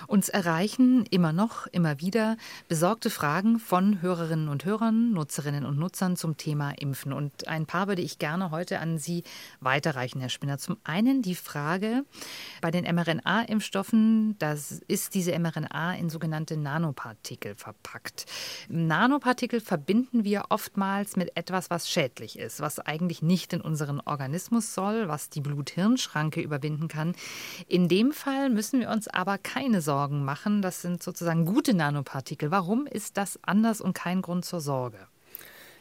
Uns 0.07 0.29
erreichen 0.29 1.05
immer 1.09 1.31
noch, 1.31 1.65
immer 1.67 2.01
wieder 2.01 2.35
besorgte 2.67 3.09
Fragen 3.09 3.57
von 3.57 4.01
Hörerinnen 4.01 4.49
und 4.49 4.65
Hörern, 4.65 5.13
Nutzerinnen 5.13 5.65
und 5.65 5.77
Nutzern 5.77 6.17
zum 6.17 6.35
Thema 6.35 6.71
Impfen. 6.71 7.13
Und 7.13 7.47
ein 7.47 7.65
paar 7.65 7.87
würde 7.87 8.01
ich 8.01 8.19
gerne 8.19 8.51
heute 8.51 8.79
an 8.79 8.97
Sie 8.97 9.23
weiterreichen, 9.61 10.19
Herr 10.19 10.29
Spinner. 10.29 10.57
Zum 10.57 10.77
einen 10.83 11.21
die 11.21 11.35
Frage 11.35 12.03
bei 12.61 12.69
den 12.69 12.83
mRNA-Impfstoffen, 12.83 14.35
das 14.39 14.81
ist 14.87 15.15
diese 15.15 15.37
mRNA 15.39 15.95
in 15.95 16.09
sogenannte 16.09 16.57
Nanopartikel 16.57 17.55
verpackt. 17.55 18.25
Nanopartikel 18.67 19.61
verbinden 19.61 20.25
wir 20.25 20.45
oftmals 20.49 21.15
mit 21.15 21.37
etwas, 21.37 21.69
was 21.69 21.89
schädlich 21.89 22.37
ist, 22.37 22.59
was 22.59 22.79
eigentlich 22.79 23.21
nicht 23.21 23.53
in 23.53 23.61
unseren 23.61 24.01
Organismus 24.01 24.73
soll, 24.73 25.07
was 25.07 25.29
die 25.29 25.41
Blut-Hirn-Schranke 25.41 26.41
überwinden 26.41 26.89
kann. 26.89 27.15
In 27.67 27.87
dem 27.87 28.11
Fall 28.11 28.49
müssen 28.49 28.81
wir 28.81 28.89
uns 28.89 28.96
uns 28.97 29.07
aber 29.07 29.37
keine 29.37 29.81
Sorgen 29.81 30.25
machen. 30.25 30.63
Das 30.63 30.81
sind 30.81 31.03
sozusagen 31.03 31.45
gute 31.45 31.75
Nanopartikel. 31.75 32.49
Warum 32.49 32.87
ist 32.87 33.15
das 33.17 33.39
anders 33.43 33.79
und 33.79 33.93
kein 33.93 34.23
Grund 34.23 34.43
zur 34.43 34.59
Sorge? 34.59 34.97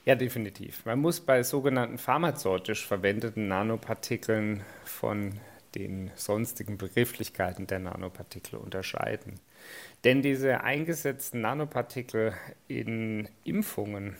Ja, 0.05 0.15
definitiv. 0.17 0.85
Man 0.85 0.99
muss 0.99 1.21
bei 1.21 1.43
sogenannten 1.43 1.97
pharmazeutisch 1.97 2.87
verwendeten 2.87 3.49
Nanopartikeln 3.49 4.63
von 4.85 5.41
den 5.75 6.11
sonstigen 6.15 6.77
Begrifflichkeiten 6.77 7.67
der 7.67 7.79
Nanopartikel 7.79 8.59
unterscheiden. 8.59 9.41
Denn 10.05 10.21
diese 10.21 10.61
eingesetzten 10.61 11.41
Nanopartikel 11.41 12.35
in 12.69 13.29
Impfungen 13.45 14.15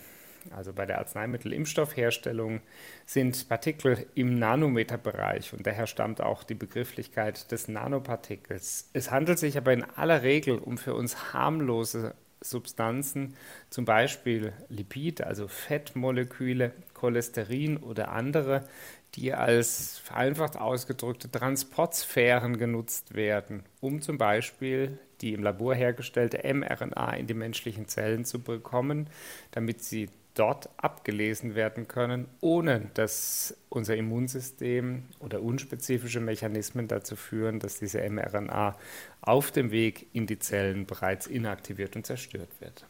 also 0.51 0.73
bei 0.73 0.85
der 0.85 0.99
Arzneimittelimpfstoffherstellung, 0.99 2.61
sind 3.05 3.47
Partikel 3.49 4.05
im 4.15 4.37
Nanometerbereich 4.37 5.53
und 5.53 5.65
daher 5.65 5.87
stammt 5.87 6.21
auch 6.21 6.43
die 6.43 6.55
Begrifflichkeit 6.55 7.51
des 7.51 7.67
Nanopartikels. 7.67 8.89
Es 8.93 9.11
handelt 9.11 9.39
sich 9.39 9.57
aber 9.57 9.73
in 9.73 9.83
aller 9.83 10.23
Regel 10.23 10.57
um 10.57 10.77
für 10.77 10.93
uns 10.93 11.33
harmlose 11.33 12.15
Substanzen, 12.41 13.35
zum 13.69 13.85
Beispiel 13.85 14.53
Lipid, 14.69 15.21
also 15.21 15.47
Fettmoleküle, 15.47 16.71
Cholesterin 16.93 17.77
oder 17.77 18.11
andere, 18.11 18.67
die 19.15 19.33
als 19.33 19.97
vereinfacht 19.99 20.57
ausgedrückte 20.57 21.31
Transportsphären 21.31 22.57
genutzt 22.57 23.15
werden, 23.15 23.63
um 23.79 24.01
zum 24.01 24.17
Beispiel 24.17 24.99
die 25.21 25.33
im 25.33 25.41
Labor 25.41 25.73
hergestellte 25.73 26.41
mRNA 26.53 27.13
in 27.15 27.25
die 27.25 27.33
menschlichen 27.33 27.87
Zellen 27.87 28.25
zu 28.25 28.39
bekommen, 28.39 29.09
damit 29.51 29.83
sie 29.83 30.09
dort 30.37 30.69
abgelesen 30.77 31.55
werden 31.55 31.87
können, 31.87 32.27
ohne 32.41 32.89
dass 32.93 33.57
unser 33.69 33.95
Immunsystem 33.95 35.03
oder 35.19 35.41
unspezifische 35.41 36.19
Mechanismen 36.19 36.87
dazu 36.87 37.15
führen, 37.15 37.59
dass 37.59 37.79
diese 37.79 38.07
mRNA 38.09 38.77
auf 39.21 39.51
dem 39.51 39.71
Weg 39.71 40.07
in 40.13 40.27
die 40.27 40.39
Zellen 40.39 40.85
bereits 40.85 41.27
inaktiviert 41.27 41.95
und 41.95 42.05
zerstört 42.05 42.49
wird. 42.59 42.85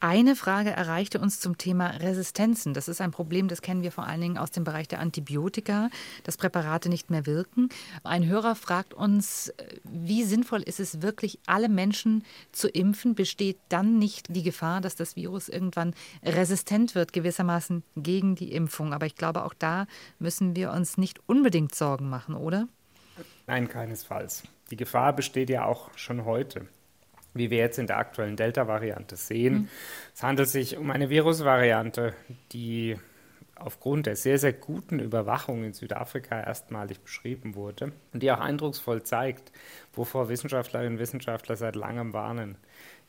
Eine 0.00 0.36
Frage 0.36 0.70
erreichte 0.70 1.20
uns 1.20 1.40
zum 1.40 1.58
Thema 1.58 1.88
Resistenzen. 1.88 2.74
Das 2.74 2.88
ist 2.88 3.00
ein 3.00 3.10
Problem, 3.10 3.48
das 3.48 3.62
kennen 3.62 3.82
wir 3.82 3.92
vor 3.92 4.06
allen 4.06 4.20
Dingen 4.20 4.38
aus 4.38 4.50
dem 4.50 4.64
Bereich 4.64 4.88
der 4.88 5.00
Antibiotika, 5.00 5.90
dass 6.24 6.36
Präparate 6.36 6.88
nicht 6.88 7.10
mehr 7.10 7.26
wirken. 7.26 7.68
Ein 8.04 8.26
Hörer 8.26 8.54
fragt 8.54 8.94
uns, 8.94 9.52
wie 9.84 10.24
sinnvoll 10.24 10.62
ist 10.62 10.80
es 10.80 11.02
wirklich, 11.02 11.38
alle 11.46 11.68
Menschen 11.68 12.24
zu 12.52 12.68
impfen? 12.68 13.14
Besteht 13.14 13.58
dann 13.68 13.98
nicht 13.98 14.34
die 14.34 14.42
Gefahr, 14.42 14.80
dass 14.80 14.96
das 14.96 15.16
Virus 15.16 15.48
irgendwann 15.48 15.94
resistent 16.24 16.94
wird, 16.94 17.12
gewissermaßen 17.12 17.82
gegen 17.96 18.34
die 18.34 18.52
Impfung? 18.52 18.92
Aber 18.92 19.06
ich 19.06 19.16
glaube, 19.16 19.44
auch 19.44 19.54
da 19.54 19.86
müssen 20.18 20.56
wir 20.56 20.72
uns 20.72 20.98
nicht 20.98 21.20
unbedingt 21.26 21.74
Sorgen 21.74 22.08
machen, 22.08 22.34
oder? 22.34 22.68
Nein, 23.46 23.68
keinesfalls. 23.68 24.44
Die 24.70 24.76
Gefahr 24.76 25.12
besteht 25.12 25.50
ja 25.50 25.64
auch 25.64 25.90
schon 25.96 26.24
heute 26.24 26.66
wie 27.34 27.50
wir 27.50 27.58
jetzt 27.58 27.78
in 27.78 27.86
der 27.86 27.98
aktuellen 27.98 28.36
Delta-Variante 28.36 29.16
sehen. 29.16 29.54
Mhm. 29.54 29.68
Es 30.14 30.22
handelt 30.22 30.48
sich 30.48 30.76
um 30.76 30.90
eine 30.90 31.10
Virusvariante, 31.10 32.14
die 32.52 32.96
aufgrund 33.54 34.06
der 34.06 34.16
sehr, 34.16 34.38
sehr 34.38 34.52
guten 34.52 34.98
Überwachung 34.98 35.64
in 35.64 35.72
Südafrika 35.72 36.40
erstmalig 36.40 37.00
beschrieben 37.00 37.54
wurde 37.54 37.92
und 38.12 38.22
die 38.22 38.30
auch 38.30 38.40
eindrucksvoll 38.40 39.02
zeigt, 39.02 39.52
wovor 39.92 40.28
Wissenschaftlerinnen 40.28 40.94
und 40.94 40.98
Wissenschaftler 40.98 41.56
seit 41.56 41.76
langem 41.76 42.12
warnen 42.12 42.56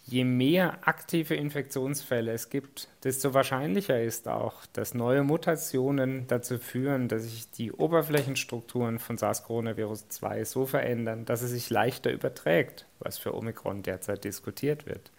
je 0.06 0.26
mehr 0.26 0.88
aktive 0.88 1.36
Infektionsfälle 1.36 2.34
es 2.34 2.50
gibt, 2.50 2.90
desto 3.04 3.34
wahrscheinlicher 3.34 4.02
ist 4.02 4.28
auch, 4.28 4.66
dass 4.74 4.94
neue 4.94 5.24
Mutationen 5.24 6.28
dazu 6.28 6.60
führen, 6.60 7.08
dass 7.08 7.24
sich 7.24 7.50
die 7.52 7.72
Oberflächenstrukturen 7.72 9.00
von 9.00 9.18
SARS-CoV-2 9.18 10.46
so 10.46 10.66
verändern, 10.66 11.26
dass 11.26 11.42
es 11.42 11.52
sich 11.52 11.70
leichter 11.70 12.12
überträgt, 12.12 12.86
was 13.00 13.18
für 13.18 13.34
Omikron 13.34 13.82
derzeit 13.84 14.24
diskutiert 14.24 14.86
wird. 14.86 15.12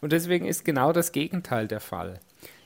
Und 0.00 0.12
deswegen 0.12 0.46
ist 0.46 0.64
genau 0.64 0.92
das 0.92 1.12
Gegenteil 1.12 1.68
der 1.68 1.80
Fall. 1.80 2.18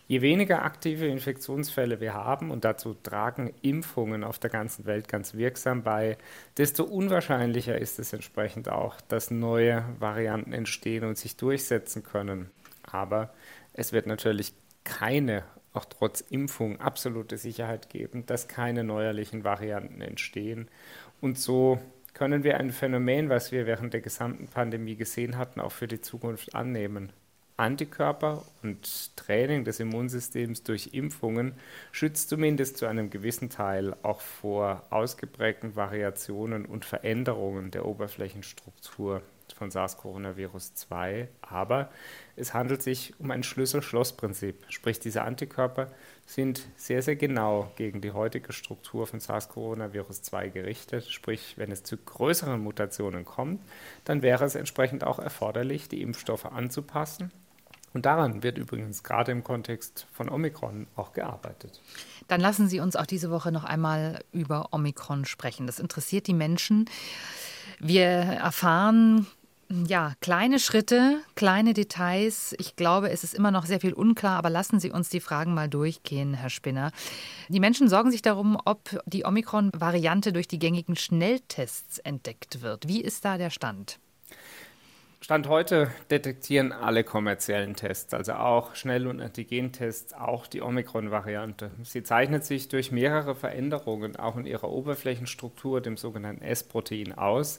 Je 0.06 0.20
weniger 0.20 0.62
aktive 0.64 1.06
Infektionsfälle 1.06 1.98
wir 1.98 2.12
haben, 2.12 2.50
und 2.50 2.64
dazu 2.64 2.92
tragen 2.92 3.54
Impfungen 3.62 4.22
auf 4.22 4.38
der 4.38 4.50
ganzen 4.50 4.84
Welt 4.84 5.08
ganz 5.08 5.34
wirksam 5.34 5.82
bei, 5.82 6.18
desto 6.58 6.84
unwahrscheinlicher 6.84 7.78
ist 7.78 7.98
es 7.98 8.12
entsprechend 8.12 8.68
auch, 8.68 9.00
dass 9.08 9.30
neue 9.30 9.84
Varianten 9.98 10.52
entstehen 10.52 11.04
und 11.04 11.16
sich 11.16 11.36
durchsetzen 11.38 12.02
können. 12.02 12.50
Aber 12.82 13.32
es 13.72 13.94
wird 13.94 14.06
natürlich 14.06 14.52
keine, 14.84 15.44
auch 15.72 15.86
trotz 15.86 16.20
Impfung, 16.20 16.80
absolute 16.80 17.38
Sicherheit 17.38 17.88
geben, 17.88 18.26
dass 18.26 18.46
keine 18.46 18.84
neuerlichen 18.84 19.42
Varianten 19.42 20.02
entstehen. 20.02 20.68
Und 21.22 21.38
so 21.38 21.80
können 22.12 22.44
wir 22.44 22.58
ein 22.58 22.72
Phänomen, 22.72 23.30
was 23.30 23.52
wir 23.52 23.66
während 23.66 23.94
der 23.94 24.02
gesamten 24.02 24.48
Pandemie 24.48 24.96
gesehen 24.96 25.38
hatten, 25.38 25.60
auch 25.60 25.72
für 25.72 25.88
die 25.88 26.02
Zukunft 26.02 26.54
annehmen. 26.54 27.10
Antikörper 27.56 28.42
und 28.62 29.16
Training 29.16 29.64
des 29.64 29.78
Immunsystems 29.78 30.64
durch 30.64 30.90
Impfungen 30.92 31.54
schützt 31.92 32.28
zumindest 32.28 32.78
zu 32.78 32.86
einem 32.86 33.10
gewissen 33.10 33.48
Teil 33.48 33.94
auch 34.02 34.20
vor 34.20 34.82
ausgeprägten 34.90 35.76
Variationen 35.76 36.66
und 36.66 36.84
Veränderungen 36.84 37.70
der 37.70 37.86
Oberflächenstruktur 37.86 39.22
von 39.54 39.70
SARS-CoV-2. 39.70 41.28
Aber 41.42 41.90
es 42.34 42.54
handelt 42.54 42.82
sich 42.82 43.14
um 43.20 43.30
ein 43.30 43.44
Schlüssel-Schloss-Prinzip, 43.44 44.64
sprich 44.68 44.98
diese 44.98 45.22
Antikörper 45.22 45.92
sind 46.26 46.66
sehr, 46.76 47.02
sehr 47.02 47.16
genau 47.16 47.70
gegen 47.76 48.00
die 48.00 48.10
heutige 48.10 48.52
Struktur 48.52 49.06
von 49.06 49.20
SARS-CoV-2 49.20 50.48
gerichtet. 50.50 51.06
Sprich, 51.06 51.54
wenn 51.56 51.70
es 51.70 51.84
zu 51.84 51.98
größeren 51.98 52.60
Mutationen 52.60 53.24
kommt, 53.24 53.60
dann 54.04 54.22
wäre 54.22 54.44
es 54.44 54.56
entsprechend 54.56 55.04
auch 55.04 55.20
erforderlich, 55.20 55.88
die 55.88 56.02
Impfstoffe 56.02 56.46
anzupassen 56.46 57.30
und 57.94 58.04
daran 58.04 58.42
wird 58.42 58.58
übrigens 58.58 59.02
gerade 59.02 59.32
im 59.32 59.42
Kontext 59.42 60.06
von 60.12 60.28
Omikron 60.28 60.86
auch 60.96 61.12
gearbeitet. 61.12 61.80
Dann 62.28 62.40
lassen 62.40 62.68
Sie 62.68 62.80
uns 62.80 62.96
auch 62.96 63.06
diese 63.06 63.30
Woche 63.30 63.52
noch 63.52 63.64
einmal 63.64 64.22
über 64.32 64.68
Omikron 64.72 65.24
sprechen. 65.24 65.66
Das 65.66 65.78
interessiert 65.78 66.26
die 66.26 66.34
Menschen. 66.34 66.90
Wir 67.78 68.04
erfahren 68.04 69.26
Ja, 69.86 70.12
kleine 70.20 70.58
Schritte, 70.58 71.20
kleine 71.36 71.72
Details. 71.72 72.54
Ich 72.58 72.76
glaube, 72.76 73.10
es 73.10 73.24
ist 73.24 73.34
immer 73.34 73.50
noch 73.50 73.66
sehr 73.66 73.80
viel 73.80 73.92
unklar, 73.94 74.36
aber 74.36 74.50
lassen 74.50 74.78
Sie 74.78 74.90
uns 74.90 75.08
die 75.08 75.20
Fragen 75.20 75.54
mal 75.54 75.68
durchgehen, 75.68 76.34
Herr 76.34 76.50
Spinner. 76.50 76.92
Die 77.48 77.60
Menschen 77.60 77.88
sorgen 77.88 78.10
sich 78.10 78.22
darum, 78.22 78.58
ob 78.64 79.00
die 79.06 79.24
Omikron-Variante 79.24 80.32
durch 80.32 80.48
die 80.48 80.58
gängigen 80.58 80.96
Schnelltests 80.96 81.98
entdeckt 81.98 82.62
wird. 82.62 82.88
Wie 82.88 83.00
ist 83.00 83.24
da 83.24 83.38
der 83.38 83.50
Stand? 83.50 83.98
Stand 85.24 85.48
heute 85.48 85.90
detektieren 86.10 86.70
alle 86.70 87.02
kommerziellen 87.02 87.76
Tests, 87.76 88.12
also 88.12 88.34
auch 88.34 88.74
Schnell- 88.74 89.06
und 89.06 89.22
Antigentests, 89.22 90.12
auch 90.12 90.46
die 90.46 90.60
Omikron-Variante. 90.60 91.70
Sie 91.82 92.02
zeichnet 92.02 92.44
sich 92.44 92.68
durch 92.68 92.92
mehrere 92.92 93.34
Veränderungen 93.34 94.16
auch 94.16 94.36
in 94.36 94.44
ihrer 94.44 94.68
Oberflächenstruktur, 94.68 95.80
dem 95.80 95.96
sogenannten 95.96 96.44
S-Protein, 96.44 97.16
aus. 97.16 97.58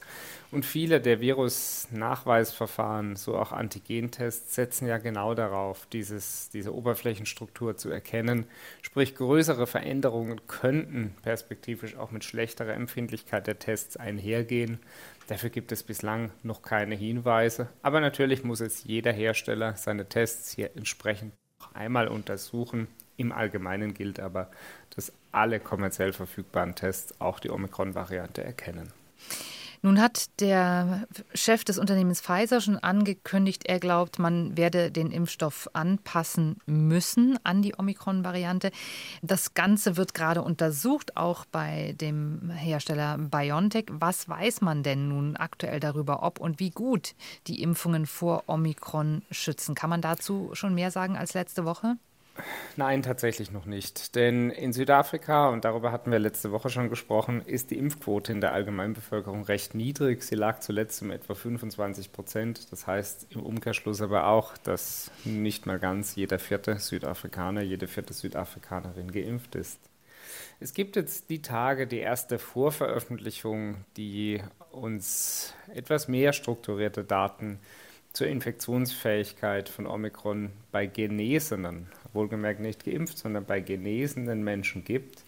Und 0.52 0.64
viele 0.64 1.02
der 1.02 1.22
Virus-Nachweisverfahren, 1.22 3.16
so 3.16 3.36
auch 3.36 3.52
Antigentests, 3.52 4.54
setzen 4.54 4.88
ja 4.88 5.00
genau 5.00 5.34
darauf, 5.34 5.88
dieses, 5.88 6.52
diese 6.52 6.72
Oberflächenstruktur 6.72 7.78
zu 7.78 7.90
erkennen. 7.90 8.46
Sprich, 8.84 9.16
größere 9.16 9.66
Veränderungen 9.66 10.46
könnten 10.46 11.16
perspektivisch 11.24 11.98
auch 11.98 12.12
mit 12.12 12.24
schlechterer 12.26 12.76
Empfindlichkeit 12.76 13.48
der 13.48 13.58
Tests 13.58 13.98
einhergehen. 13.98 14.78
Dafür 15.28 15.50
gibt 15.50 15.72
es 15.72 15.82
bislang 15.82 16.32
noch 16.44 16.62
keine 16.62 16.96
Hinweise. 16.96 17.70
Aber 17.82 18.00
natürlich 18.00 18.44
muss 18.44 18.60
jetzt 18.60 18.86
jeder 18.86 19.12
Hersteller 19.12 19.76
seine 19.76 20.08
Tests 20.08 20.52
hier 20.52 20.76
entsprechend 20.76 21.34
noch 21.60 21.74
einmal 21.74 22.08
untersuchen. 22.08 22.88
Im 23.18 23.32
Allgemeinen 23.32 23.94
gilt 23.94 24.20
aber, 24.20 24.52
dass 24.96 25.14
alle 25.32 25.60
kommerziell 25.60 26.14
verfügbaren 26.14 26.76
Tests 26.76 27.20
auch 27.20 27.40
die 27.40 27.50
Omikron-Variante 27.50 28.44
erkennen. 28.44 28.92
Nun 29.86 30.02
hat 30.02 30.42
der 30.42 31.08
Chef 31.36 31.64
des 31.64 31.78
Unternehmens 31.78 32.20
Pfizer 32.20 32.60
schon 32.60 32.80
angekündigt, 32.80 33.68
er 33.68 33.80
glaubt, 33.80 34.18
man 34.18 34.58
werde 34.58 34.90
den 34.90 35.12
Impfstoff 35.12 35.70
anpassen 35.74 36.58
müssen 36.66 37.38
an 37.44 37.62
die 37.62 37.76
Omikron-Variante. 37.78 38.72
Das 39.22 39.54
Ganze 39.54 39.96
wird 39.96 40.16
gerade 40.16 40.42
untersucht, 40.42 41.16
auch 41.18 41.46
bei 41.46 41.94
dem 42.02 42.50
Hersteller 42.50 43.20
BioNTech. 43.20 43.86
Was 43.92 44.28
weiß 44.28 44.62
man 44.62 44.82
denn 44.82 45.08
nun 45.08 45.36
aktuell 45.36 45.80
darüber, 45.80 46.24
ob 46.24 46.40
und 46.40 46.60
wie 46.60 46.72
gut 46.72 47.14
die 47.46 47.62
Impfungen 47.62 48.08
vor 48.08 48.46
Omikron 48.48 49.22
schützen? 49.30 49.76
Kann 49.76 49.92
man 49.92 50.02
dazu 50.02 50.50
schon 50.54 50.74
mehr 50.74 50.90
sagen 50.90 51.16
als 51.16 51.36
letzte 51.36 51.64
Woche? 51.64 51.98
Nein, 52.76 53.02
tatsächlich 53.04 53.52
noch 53.52 53.66
nicht. 53.66 54.16
Denn 54.16 54.50
in 54.50 54.74
Südafrika, 54.74 55.50
und 55.50 55.64
darüber 55.64 55.92
hatten 55.92 56.12
wir 56.12 56.20
letzte 56.20 56.52
Woche 56.52 56.70
schon 56.70 56.90
gesprochen, 56.90 57.42
ist 57.46 57.72
die 57.72 57.78
Impfquote 57.78 58.32
in 58.32 58.42
der 58.42 58.52
Allgemeinbevölkerung 58.52 59.44
recht 59.44 59.76
niedrig. 59.76 60.24
Sie 60.24 60.36
lag 60.36 60.60
zuletzt 60.60 61.02
um 61.02 61.12
etwa 61.12 61.36
25 61.36 62.12
Prozent. 62.12 62.72
Das 62.72 62.88
heißt 62.88 63.28
im 63.30 63.44
Umkehrschluss 63.44 64.02
aber 64.02 64.28
auch, 64.28 64.58
dass 64.58 65.12
nicht 65.24 65.66
mal 65.66 65.80
ganz 65.80 66.16
jeder 66.16 66.40
vierte 66.40 66.78
Südafrikaner, 66.78 67.62
jede 67.62 67.88
vierte 67.88 68.14
Südafrikanerin 68.14 69.12
geimpft 69.12 69.56
ist. 69.56 69.80
Es 70.60 70.74
gibt 70.74 70.96
jetzt 70.96 71.30
die 71.30 71.42
Tage 71.42 71.88
die 71.88 72.00
erste 72.00 72.40
Vorveröffentlichung, 72.40 73.86
die 73.96 74.42
uns 74.72 75.54
etwas 75.74 76.08
mehr 76.08 76.34
strukturierte 76.34 77.04
Daten 77.04 77.60
zur 78.14 78.28
Infektionsfähigkeit 78.28 79.68
von 79.70 79.86
Omikron 79.86 80.52
bei 80.72 80.88
Genesenen 80.88 81.88
wohlgemerkt 82.16 82.60
nicht 82.60 82.86
geimpft, 82.86 83.18
sondern 83.18 83.46
bei 83.46 83.60
genesenen 83.60 84.44
Menschen 84.44 84.84
gibt. 84.84 85.24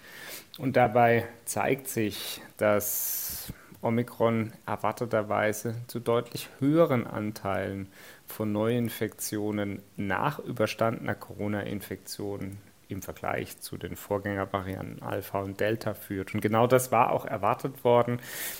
Und 0.57 0.75
dabei 0.75 1.25
zeigt 1.45 1.87
sich, 1.87 2.41
dass 2.57 3.53
Omikron 3.81 4.53
erwarteterweise 4.65 5.75
zu 5.87 5.99
deutlich 5.99 6.49
höheren 6.59 7.05
Anteilen 7.05 7.87
von 8.25 8.51
Neuinfektionen 8.51 9.81
nach 9.95 10.39
überstandener 10.39 11.15
Corona-Infektion 11.15 12.57
im 12.89 13.01
Vergleich 13.01 13.59
zu 13.59 13.77
den 13.77 13.95
Vorgängervarianten 13.95 15.01
Alpha 15.01 15.41
und 15.41 15.59
Delta 15.59 15.93
führt. 15.93 16.33
Und 16.33 16.41
genau 16.41 16.67
das 16.67 16.91
war 16.91 17.11
auch 17.11 17.25
erwartet 17.25 17.83
worden. 17.83 18.19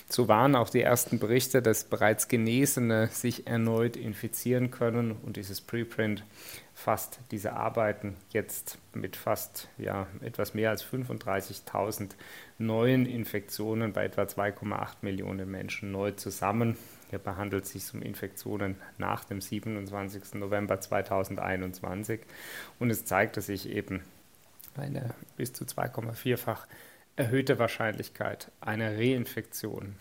So 0.09 0.27
waren 0.27 0.55
auch 0.55 0.69
die 0.69 0.81
ersten 0.81 1.19
Berichte, 1.19 1.61
dass 1.61 1.85
bereits 1.85 2.27
Genesene 2.27 3.07
sich 3.07 3.47
erneut 3.47 3.95
infizieren 3.95 4.69
können. 4.69 5.11
Und 5.11 5.37
dieses 5.37 5.61
Preprint 5.61 6.25
fasst 6.77 7.19
diese 7.31 7.53
Arbeiten 7.53 8.15
jetzt 8.29 8.77
mit 8.93 9.15
fast 9.15 9.67
ja, 9.79 10.05
etwas 10.21 10.53
mehr 10.53 10.69
als 10.69 10.85
35.000 10.85 12.11
neuen 12.59 13.07
Infektionen 13.07 13.93
bei 13.93 14.05
etwa 14.05 14.21
2,8 14.21 14.97
Millionen 15.01 15.49
Menschen 15.49 15.91
neu 15.91 16.11
zusammen. 16.11 16.77
Hierbei 17.09 17.33
handelt 17.33 17.63
es 17.63 17.71
sich 17.71 17.91
um 17.95 18.03
Infektionen 18.03 18.75
nach 18.99 19.23
dem 19.23 19.41
27. 19.41 20.35
November 20.35 20.79
2021 20.79 22.21
und 22.77 22.91
es 22.91 23.05
zeigte 23.05 23.41
sich 23.41 23.67
eben 23.69 24.03
eine 24.75 25.15
bis 25.35 25.53
zu 25.53 25.65
2,4-fach 25.65 26.67
erhöhte 27.15 27.57
Wahrscheinlichkeit 27.57 28.51
einer 28.61 28.95
Reinfektion 28.95 29.95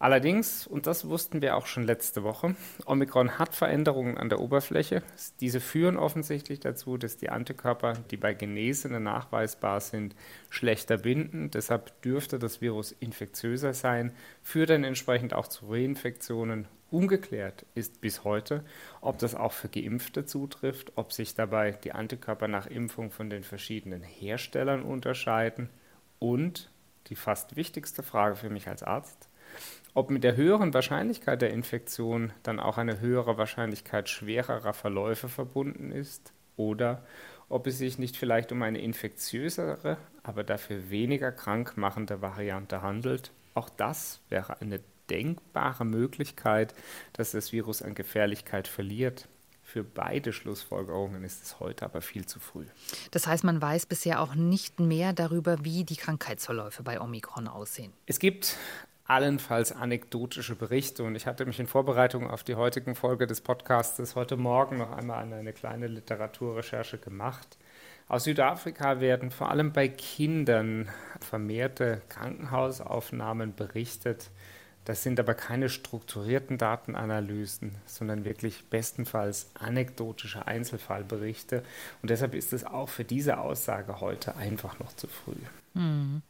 Allerdings, 0.00 0.64
und 0.68 0.86
das 0.86 1.08
wussten 1.08 1.42
wir 1.42 1.56
auch 1.56 1.66
schon 1.66 1.82
letzte 1.82 2.22
Woche, 2.22 2.54
Omikron 2.86 3.38
hat 3.38 3.56
Veränderungen 3.56 4.16
an 4.16 4.28
der 4.28 4.38
Oberfläche. 4.38 5.02
Diese 5.40 5.58
führen 5.58 5.96
offensichtlich 5.96 6.60
dazu, 6.60 6.96
dass 6.96 7.16
die 7.16 7.30
Antikörper, 7.30 7.94
die 8.10 8.16
bei 8.16 8.32
Genesenen 8.32 9.02
nachweisbar 9.02 9.80
sind, 9.80 10.14
schlechter 10.50 10.98
binden. 10.98 11.50
Deshalb 11.50 12.00
dürfte 12.02 12.38
das 12.38 12.60
Virus 12.60 12.92
infektiöser 12.92 13.74
sein, 13.74 14.12
führt 14.44 14.70
dann 14.70 14.84
entsprechend 14.84 15.34
auch 15.34 15.48
zu 15.48 15.66
Reinfektionen. 15.68 16.68
Ungeklärt 16.92 17.66
ist 17.74 18.00
bis 18.00 18.22
heute, 18.22 18.64
ob 19.00 19.18
das 19.18 19.34
auch 19.34 19.52
für 19.52 19.68
Geimpfte 19.68 20.24
zutrifft, 20.24 20.92
ob 20.94 21.12
sich 21.12 21.34
dabei 21.34 21.72
die 21.72 21.92
Antikörper 21.92 22.46
nach 22.46 22.66
Impfung 22.66 23.10
von 23.10 23.30
den 23.30 23.42
verschiedenen 23.42 24.02
Herstellern 24.02 24.82
unterscheiden 24.84 25.68
und 26.20 26.70
die 27.08 27.16
fast 27.16 27.56
wichtigste 27.56 28.02
Frage 28.02 28.36
für 28.36 28.48
mich 28.48 28.68
als 28.68 28.82
Arzt, 28.82 29.28
ob 29.94 30.10
mit 30.10 30.24
der 30.24 30.36
höheren 30.36 30.72
Wahrscheinlichkeit 30.74 31.42
der 31.42 31.50
Infektion 31.50 32.32
dann 32.42 32.60
auch 32.60 32.78
eine 32.78 33.00
höhere 33.00 33.36
Wahrscheinlichkeit 33.36 34.08
schwererer 34.08 34.72
Verläufe 34.72 35.28
verbunden 35.28 35.90
ist 35.90 36.32
oder 36.56 37.04
ob 37.48 37.66
es 37.66 37.78
sich 37.78 37.98
nicht 37.98 38.16
vielleicht 38.16 38.52
um 38.52 38.62
eine 38.62 38.80
infektiösere, 38.80 39.96
aber 40.22 40.44
dafür 40.44 40.90
weniger 40.90 41.32
krankmachende 41.32 42.20
Variante 42.20 42.82
handelt. 42.82 43.32
Auch 43.54 43.70
das 43.70 44.20
wäre 44.28 44.60
eine 44.60 44.80
denkbare 45.08 45.84
Möglichkeit, 45.84 46.74
dass 47.14 47.32
das 47.32 47.52
Virus 47.52 47.82
an 47.82 47.94
Gefährlichkeit 47.94 48.68
verliert. 48.68 49.26
Für 49.62 49.84
beide 49.84 50.32
Schlussfolgerungen 50.32 51.24
ist 51.24 51.42
es 51.42 51.60
heute 51.60 51.84
aber 51.84 52.00
viel 52.00 52.24
zu 52.24 52.40
früh. 52.40 52.64
Das 53.10 53.26
heißt, 53.26 53.44
man 53.44 53.60
weiß 53.60 53.86
bisher 53.86 54.20
auch 54.22 54.34
nicht 54.34 54.80
mehr 54.80 55.12
darüber, 55.12 55.64
wie 55.64 55.84
die 55.84 55.96
Krankheitsverläufe 55.96 56.82
bei 56.82 57.00
Omikron 57.00 57.48
aussehen. 57.48 57.92
Es 58.06 58.18
gibt 58.18 58.56
allenfalls 59.08 59.72
anekdotische 59.72 60.54
Berichte. 60.54 61.02
Und 61.02 61.16
ich 61.16 61.26
hatte 61.26 61.46
mich 61.46 61.58
in 61.58 61.66
Vorbereitung 61.66 62.30
auf 62.30 62.44
die 62.44 62.54
heutigen 62.54 62.94
Folge 62.94 63.26
des 63.26 63.40
Podcasts 63.40 64.14
heute 64.14 64.36
Morgen 64.36 64.78
noch 64.78 64.92
einmal 64.92 65.22
eine, 65.22 65.36
eine 65.36 65.52
kleine 65.52 65.88
Literaturrecherche 65.88 66.98
gemacht. 66.98 67.56
Aus 68.06 68.24
Südafrika 68.24 69.00
werden 69.00 69.30
vor 69.30 69.50
allem 69.50 69.72
bei 69.72 69.88
Kindern 69.88 70.88
vermehrte 71.20 72.02
Krankenhausaufnahmen 72.08 73.54
berichtet, 73.54 74.30
das 74.84 75.02
sind 75.02 75.20
aber 75.20 75.34
keine 75.34 75.68
strukturierten 75.68 76.56
Datenanalysen, 76.56 77.74
sondern 77.84 78.24
wirklich 78.24 78.70
bestenfalls 78.70 79.50
anekdotische 79.52 80.46
Einzelfallberichte. 80.46 81.62
Und 82.00 82.08
deshalb 82.08 82.34
ist 82.34 82.54
es 82.54 82.64
auch 82.64 82.88
für 82.88 83.04
diese 83.04 83.38
Aussage 83.38 84.00
heute 84.00 84.36
einfach 84.36 84.78
noch 84.78 84.94
zu 84.96 85.06
früh. 85.06 85.36
Hm. 85.74 86.22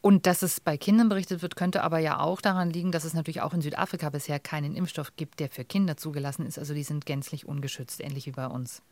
Und 0.00 0.26
dass 0.26 0.42
es 0.42 0.60
bei 0.60 0.76
Kindern 0.76 1.08
berichtet 1.08 1.42
wird, 1.42 1.56
könnte 1.56 1.82
aber 1.82 1.98
ja 1.98 2.20
auch 2.20 2.40
daran 2.40 2.70
liegen, 2.70 2.92
dass 2.92 3.04
es 3.04 3.14
natürlich 3.14 3.40
auch 3.40 3.54
in 3.54 3.62
Südafrika 3.62 4.10
bisher 4.10 4.38
keinen 4.38 4.74
Impfstoff 4.74 5.16
gibt, 5.16 5.40
der 5.40 5.48
für 5.48 5.64
Kinder 5.64 5.96
zugelassen 5.96 6.46
ist. 6.46 6.58
Also 6.58 6.74
die 6.74 6.84
sind 6.84 7.06
gänzlich 7.06 7.46
ungeschützt, 7.46 8.00
ähnlich 8.00 8.26
wie 8.26 8.32
bei 8.32 8.46
uns. 8.46 8.82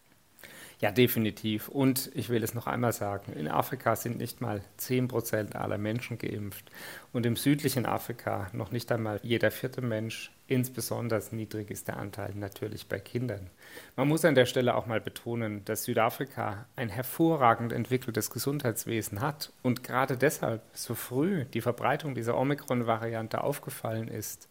Ja, 0.81 0.91
definitiv. 0.91 1.69
Und 1.69 2.11
ich 2.15 2.31
will 2.31 2.43
es 2.43 2.55
noch 2.55 2.67
einmal 2.67 2.95
sagen, 2.95 3.35
in 3.35 3.49
Afrika 3.49 3.97
sind 3.97 4.17
nicht 4.17 4.41
mal 4.41 4.63
10 4.79 5.09
Prozent 5.09 5.55
aller 5.55 5.77
Menschen 5.77 6.17
geimpft 6.17 6.71
und 7.13 7.27
im 7.27 7.37
südlichen 7.37 7.85
Afrika 7.85 8.49
noch 8.55 8.71
nicht 8.71 8.91
einmal 8.91 9.21
jeder 9.23 9.51
vierte 9.51 9.83
Mensch. 9.83 10.33
Insbesondere 10.47 11.23
niedrig 11.33 11.71
ist 11.71 11.89
der 11.89 11.99
Anteil 11.99 12.35
natürlich 12.35 12.89
bei 12.89 12.99
Kindern. 12.99 13.51
Man 13.95 14.09
muss 14.09 14.25
an 14.25 14.35
der 14.35 14.47
Stelle 14.47 14.75
auch 14.75 14.87
mal 14.87 15.03
betonen, 15.03 15.67
dass 15.67 15.85
Südafrika 15.85 16.67
ein 16.77 16.89
hervorragend 16.89 17.73
entwickeltes 17.73 18.31
Gesundheitswesen 18.31 19.21
hat 19.21 19.53
und 19.63 19.85
gerade 19.85 20.17
deshalb 20.17 20.63
so 20.73 20.95
früh 20.95 21.45
die 21.45 21.61
Verbreitung 21.61 22.15
dieser 22.15 22.39
Omikron-Variante 22.39 23.45
aufgefallen 23.45 24.09
ist. 24.09 24.49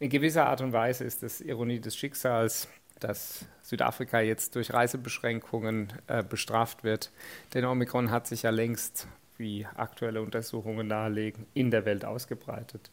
In 0.00 0.10
gewisser 0.10 0.46
Art 0.46 0.60
und 0.60 0.72
Weise 0.72 1.04
ist 1.04 1.22
es 1.22 1.40
Ironie 1.40 1.80
des 1.80 1.96
Schicksals, 1.96 2.68
dass 3.00 3.46
Südafrika 3.62 4.20
jetzt 4.20 4.54
durch 4.54 4.72
Reisebeschränkungen 4.72 5.92
äh, 6.06 6.22
bestraft 6.22 6.84
wird. 6.84 7.10
Denn 7.54 7.64
Omikron 7.64 8.10
hat 8.10 8.26
sich 8.26 8.42
ja 8.42 8.50
längst 8.50 9.08
wie 9.38 9.66
aktuelle 9.76 10.20
Untersuchungen 10.20 10.88
nahelegen, 10.88 11.46
in 11.54 11.70
der 11.70 11.84
Welt 11.84 12.04
ausgebreitet. 12.04 12.90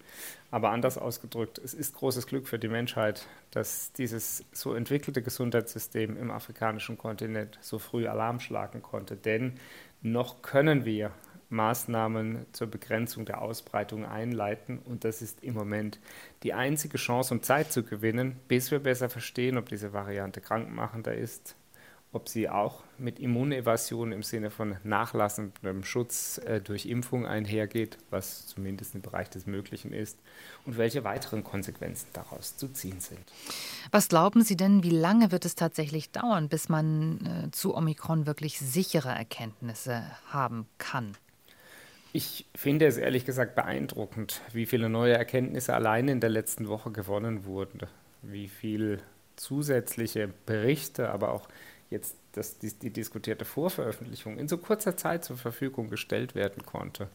Aber 0.52 0.70
anders 0.70 0.98
ausgedrückt, 0.98 1.58
es 1.58 1.74
ist 1.74 1.96
großes 1.96 2.28
Glück 2.28 2.48
für 2.48 2.60
die 2.60 2.68
Menschheit, 2.68 3.26
dass 3.52 3.92
dieses 3.94 4.46
so 4.52 4.74
entwickelte 4.74 5.22
Gesundheitssystem 5.22 6.18
im 6.18 6.32
afrikanischen 6.32 6.98
Kontinent 6.98 7.58
so 7.62 7.80
früh 7.80 8.08
Alarm 8.08 8.40
schlagen 8.40 8.82
konnte. 8.82 9.16
Denn 9.16 9.60
noch 10.02 10.42
können 10.44 10.86
wir 10.86 11.12
Maßnahmen 11.50 12.46
zur 12.52 12.68
Begrenzung 12.68 13.26
der 13.26 13.42
Ausbreitung 13.42 14.06
einleiten. 14.06 14.80
Und 14.80 15.04
das 15.04 15.22
ist 15.22 15.44
im 15.44 15.54
Moment 15.54 16.00
die 16.44 16.54
einzige 16.54 16.98
Chance, 16.98 17.34
um 17.34 17.44
Zeit 17.44 17.72
zu 17.72 17.84
gewinnen, 17.84 18.38
bis 18.48 18.72
wir 18.72 18.80
besser 18.80 19.10
verstehen, 19.10 19.58
ob 19.58 19.70
diese 19.70 19.94
Variante 19.94 20.42
krankmachender 20.42 21.16
ist 21.16 21.56
ob 22.16 22.30
sie 22.30 22.48
auch 22.48 22.82
mit 22.98 23.20
Immunevasion 23.20 24.14
im 24.14 24.24
Sinne 24.24 24.50
von 24.50 24.78
nachlassendem 24.86 25.84
Schutz 25.84 26.38
äh, 26.38 26.62
durch 26.62 26.86
Impfung 26.86 27.26
einhergeht, 27.26 27.98
was 28.10 28.48
zumindest 28.48 28.96
im 28.96 29.02
Bereich 29.02 29.30
des 29.30 29.46
Möglichen 29.46 29.92
ist, 29.92 30.18
und 30.66 30.78
welche 30.78 31.04
weiteren 31.04 31.44
Konsequenzen 31.44 32.08
daraus 32.14 32.56
zu 32.56 32.70
ziehen 32.70 33.02
sind. 33.02 33.20
Was 33.92 34.08
glauben 34.08 34.44
Sie 34.44 34.56
denn, 34.56 34.82
wie 34.82 34.92
lange 34.92 35.34
wird 35.34 35.44
es 35.44 35.56
tatsächlich 35.56 36.12
dauern, 36.12 36.48
bis 36.48 36.70
man 36.70 37.48
äh, 37.48 37.52
zu 37.52 37.76
Omikron 37.76 38.26
wirklich 38.26 38.60
sichere 38.60 39.10
Erkenntnisse 39.10 40.02
haben 40.30 40.68
kann? 40.78 41.18
Ich 42.16 42.46
finde 42.56 42.86
es 42.86 42.96
ehrlich 42.96 43.26
gesagt 43.26 43.56
beeindruckend, 43.56 44.40
wie 44.54 44.66
viele 44.66 44.88
neue 44.88 45.18
Erkenntnisse 45.18 45.74
allein 45.74 46.08
in 46.08 46.22
der 46.22 46.30
letzten 46.30 46.70
Woche 46.70 46.90
gewonnen 46.90 47.44
wurden, 47.44 47.82
wie 48.22 48.48
viele 48.48 49.00
zusätzliche 49.36 50.30
Berichte, 50.46 51.10
aber 51.10 51.34
auch 51.34 51.50
jetzt 51.90 52.16
dass 52.36 52.60
die, 52.60 52.74
die, 52.74 52.90
diskutierte 52.90 53.46
Vorveröffentlichung 53.46 54.38
in 54.38 54.48
so 54.48 54.58
kurzer 54.58 54.98
Zeit 54.98 55.24
zur 55.24 55.38
Verfügung 55.38 55.90
gestellt 55.90 56.36
werden 56.36 56.66
konnte. 56.66 57.08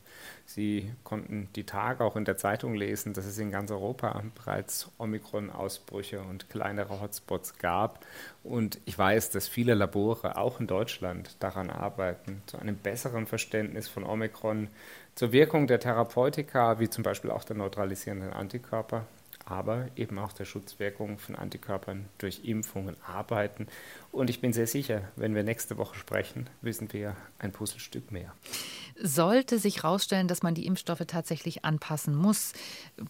Sie 0.46 0.90
konnten 1.04 1.48
die 1.56 1.64
Tage 1.64 2.04
auch 2.04 2.16
in 2.16 2.24
der 2.24 2.36
Zeitung 2.36 2.74
lesen, 2.74 3.12
dass 3.12 3.26
es 3.26 3.38
in 3.38 3.50
ganz 3.50 3.70
Europa 3.70 4.22
bereits 4.34 4.90
Omikron-Ausbrüche 4.98 6.20
und 6.20 6.48
kleinere 6.48 7.00
Hotspots 7.00 7.58
gab. 7.58 8.06
Und 8.42 8.78
ich 8.86 8.96
weiß, 8.96 9.30
dass 9.30 9.48
viele 9.48 9.74
Labore 9.74 10.36
auch 10.36 10.60
in 10.60 10.66
Deutschland 10.66 11.36
daran 11.40 11.70
arbeiten, 11.70 12.42
zu 12.46 12.58
einem 12.58 12.76
besseren 12.76 13.26
Verständnis 13.26 13.88
von 13.88 14.04
Omikron, 14.04 14.68
zur 15.14 15.32
Wirkung 15.32 15.66
der 15.66 15.80
Therapeutika, 15.80 16.80
wie 16.80 16.88
zum 16.88 17.04
Beispiel 17.04 17.30
auch 17.30 17.44
der 17.44 17.56
neutralisierenden 17.56 18.32
Antikörper 18.32 19.06
aber 19.50 19.88
eben 19.96 20.18
auch 20.18 20.32
der 20.32 20.44
Schutzwirkung 20.44 21.18
von 21.18 21.34
Antikörpern 21.34 22.08
durch 22.18 22.44
Impfungen 22.44 22.96
arbeiten. 23.06 23.66
Und 24.12 24.30
ich 24.30 24.40
bin 24.40 24.52
sehr 24.52 24.66
sicher, 24.66 25.02
wenn 25.16 25.34
wir 25.34 25.42
nächste 25.42 25.76
Woche 25.76 25.96
sprechen, 25.96 26.48
wissen 26.62 26.92
wir 26.92 27.16
ein 27.38 27.52
Puzzlestück 27.52 28.12
mehr. 28.12 28.32
Sollte 29.02 29.58
sich 29.58 29.82
herausstellen, 29.82 30.28
dass 30.28 30.42
man 30.42 30.54
die 30.54 30.66
Impfstoffe 30.66 31.02
tatsächlich 31.06 31.64
anpassen 31.64 32.14
muss, 32.14 32.52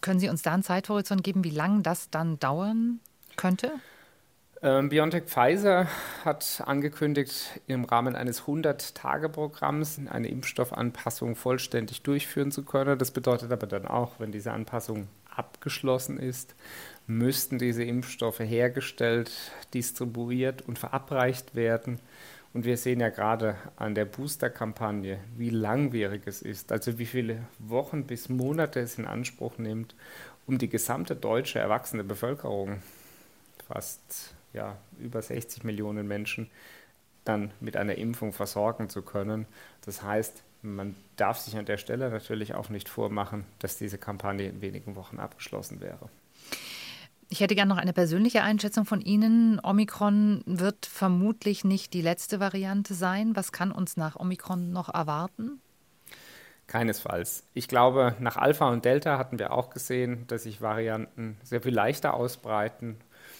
können 0.01 0.19
Sie 0.19 0.29
uns 0.29 0.41
da 0.41 0.53
einen 0.53 0.63
Zeithorizont 0.63 1.23
geben, 1.23 1.43
wie 1.43 1.49
lange 1.49 1.81
das 1.81 2.09
dann 2.09 2.39
dauern 2.39 2.99
könnte? 3.35 3.71
Ähm, 4.63 4.89
BioNTech 4.89 5.23
Pfizer 5.23 5.87
hat 6.23 6.61
angekündigt, 6.65 7.59
im 7.65 7.83
Rahmen 7.83 8.15
eines 8.15 8.43
100-Tage-Programms 8.43 9.99
eine 10.07 10.27
Impfstoffanpassung 10.27 11.35
vollständig 11.35 12.03
durchführen 12.03 12.51
zu 12.51 12.63
können. 12.63 12.99
Das 12.99 13.09
bedeutet 13.09 13.51
aber 13.51 13.65
dann 13.65 13.87
auch, 13.87 14.19
wenn 14.19 14.31
diese 14.31 14.51
Anpassung 14.51 15.07
abgeschlossen 15.35 16.17
ist, 16.17 16.55
müssten 17.07 17.57
diese 17.57 17.83
Impfstoffe 17.83 18.39
hergestellt, 18.39 19.31
distribuiert 19.73 20.61
und 20.61 20.79
verabreicht 20.79 21.55
werden. 21.55 21.99
Und 22.53 22.65
wir 22.65 22.77
sehen 22.77 22.99
ja 22.99 23.09
gerade 23.09 23.55
an 23.77 23.95
der 23.95 24.05
Booster-Kampagne, 24.05 25.19
wie 25.37 25.49
langwierig 25.49 26.23
es 26.25 26.41
ist, 26.41 26.71
also 26.71 26.99
wie 26.99 27.05
viele 27.05 27.39
Wochen 27.59 28.05
bis 28.05 28.27
Monate 28.27 28.81
es 28.81 28.97
in 28.97 29.05
Anspruch 29.05 29.57
nimmt, 29.57 29.95
um 30.47 30.57
die 30.57 30.69
gesamte 30.69 31.15
deutsche 31.15 31.59
erwachsene 31.59 32.03
Bevölkerung, 32.03 32.81
fast 33.67 34.35
ja, 34.53 34.77
über 34.99 35.21
60 35.21 35.63
Millionen 35.63 36.07
Menschen, 36.07 36.49
dann 37.23 37.51
mit 37.59 37.77
einer 37.77 37.95
Impfung 37.95 38.33
versorgen 38.33 38.89
zu 38.89 39.01
können. 39.01 39.45
Das 39.85 40.03
heißt, 40.03 40.43
man 40.61 40.95
darf 41.15 41.39
sich 41.39 41.57
an 41.57 41.65
der 41.65 41.77
Stelle 41.77 42.09
natürlich 42.09 42.53
auch 42.53 42.69
nicht 42.69 42.89
vormachen, 42.89 43.45
dass 43.59 43.77
diese 43.77 43.97
Kampagne 43.97 44.47
in 44.47 44.61
wenigen 44.61 44.95
Wochen 44.95 45.19
abgeschlossen 45.19 45.81
wäre. 45.81 46.09
Ich 47.29 47.39
hätte 47.39 47.55
gerne 47.55 47.69
noch 47.69 47.81
eine 47.81 47.93
persönliche 47.93 48.43
Einschätzung 48.43 48.83
von 48.85 48.99
Ihnen. 48.99 49.59
Omikron 49.63 50.43
wird 50.45 50.85
vermutlich 50.85 51.63
nicht 51.63 51.93
die 51.93 52.01
letzte 52.01 52.41
Variante 52.41 52.93
sein. 52.93 53.37
Was 53.37 53.53
kann 53.53 53.71
uns 53.71 53.95
nach 53.95 54.17
Omikron 54.17 54.71
noch 54.71 54.93
erwarten? 54.93 55.61
Keinesfalls. 56.67 57.45
Ich 57.53 57.67
glaube, 57.69 58.15
nach 58.19 58.35
Alpha 58.35 58.69
und 58.69 58.83
Delta 58.83 59.17
hatten 59.17 59.39
wir 59.39 59.53
auch 59.53 59.69
gesehen, 59.69 60.25
dass 60.27 60.43
sich 60.43 60.61
Varianten 60.61 61.37
sehr 61.43 61.61
viel 61.61 61.73
leichter 61.73 62.13
ausbreiten, 62.13 62.97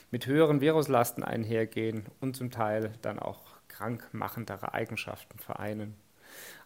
mit 0.09 0.25
höheren 0.25 0.61
Viruslasten 0.61 1.23
einhergehen 1.23 2.05
und 2.19 2.35
zum 2.35 2.49
Teil 2.51 2.93
dann 3.01 3.19
auch 3.19 3.41
krankmachendere 3.67 4.73
Eigenschaften 4.73 5.37
vereinen. 5.39 5.95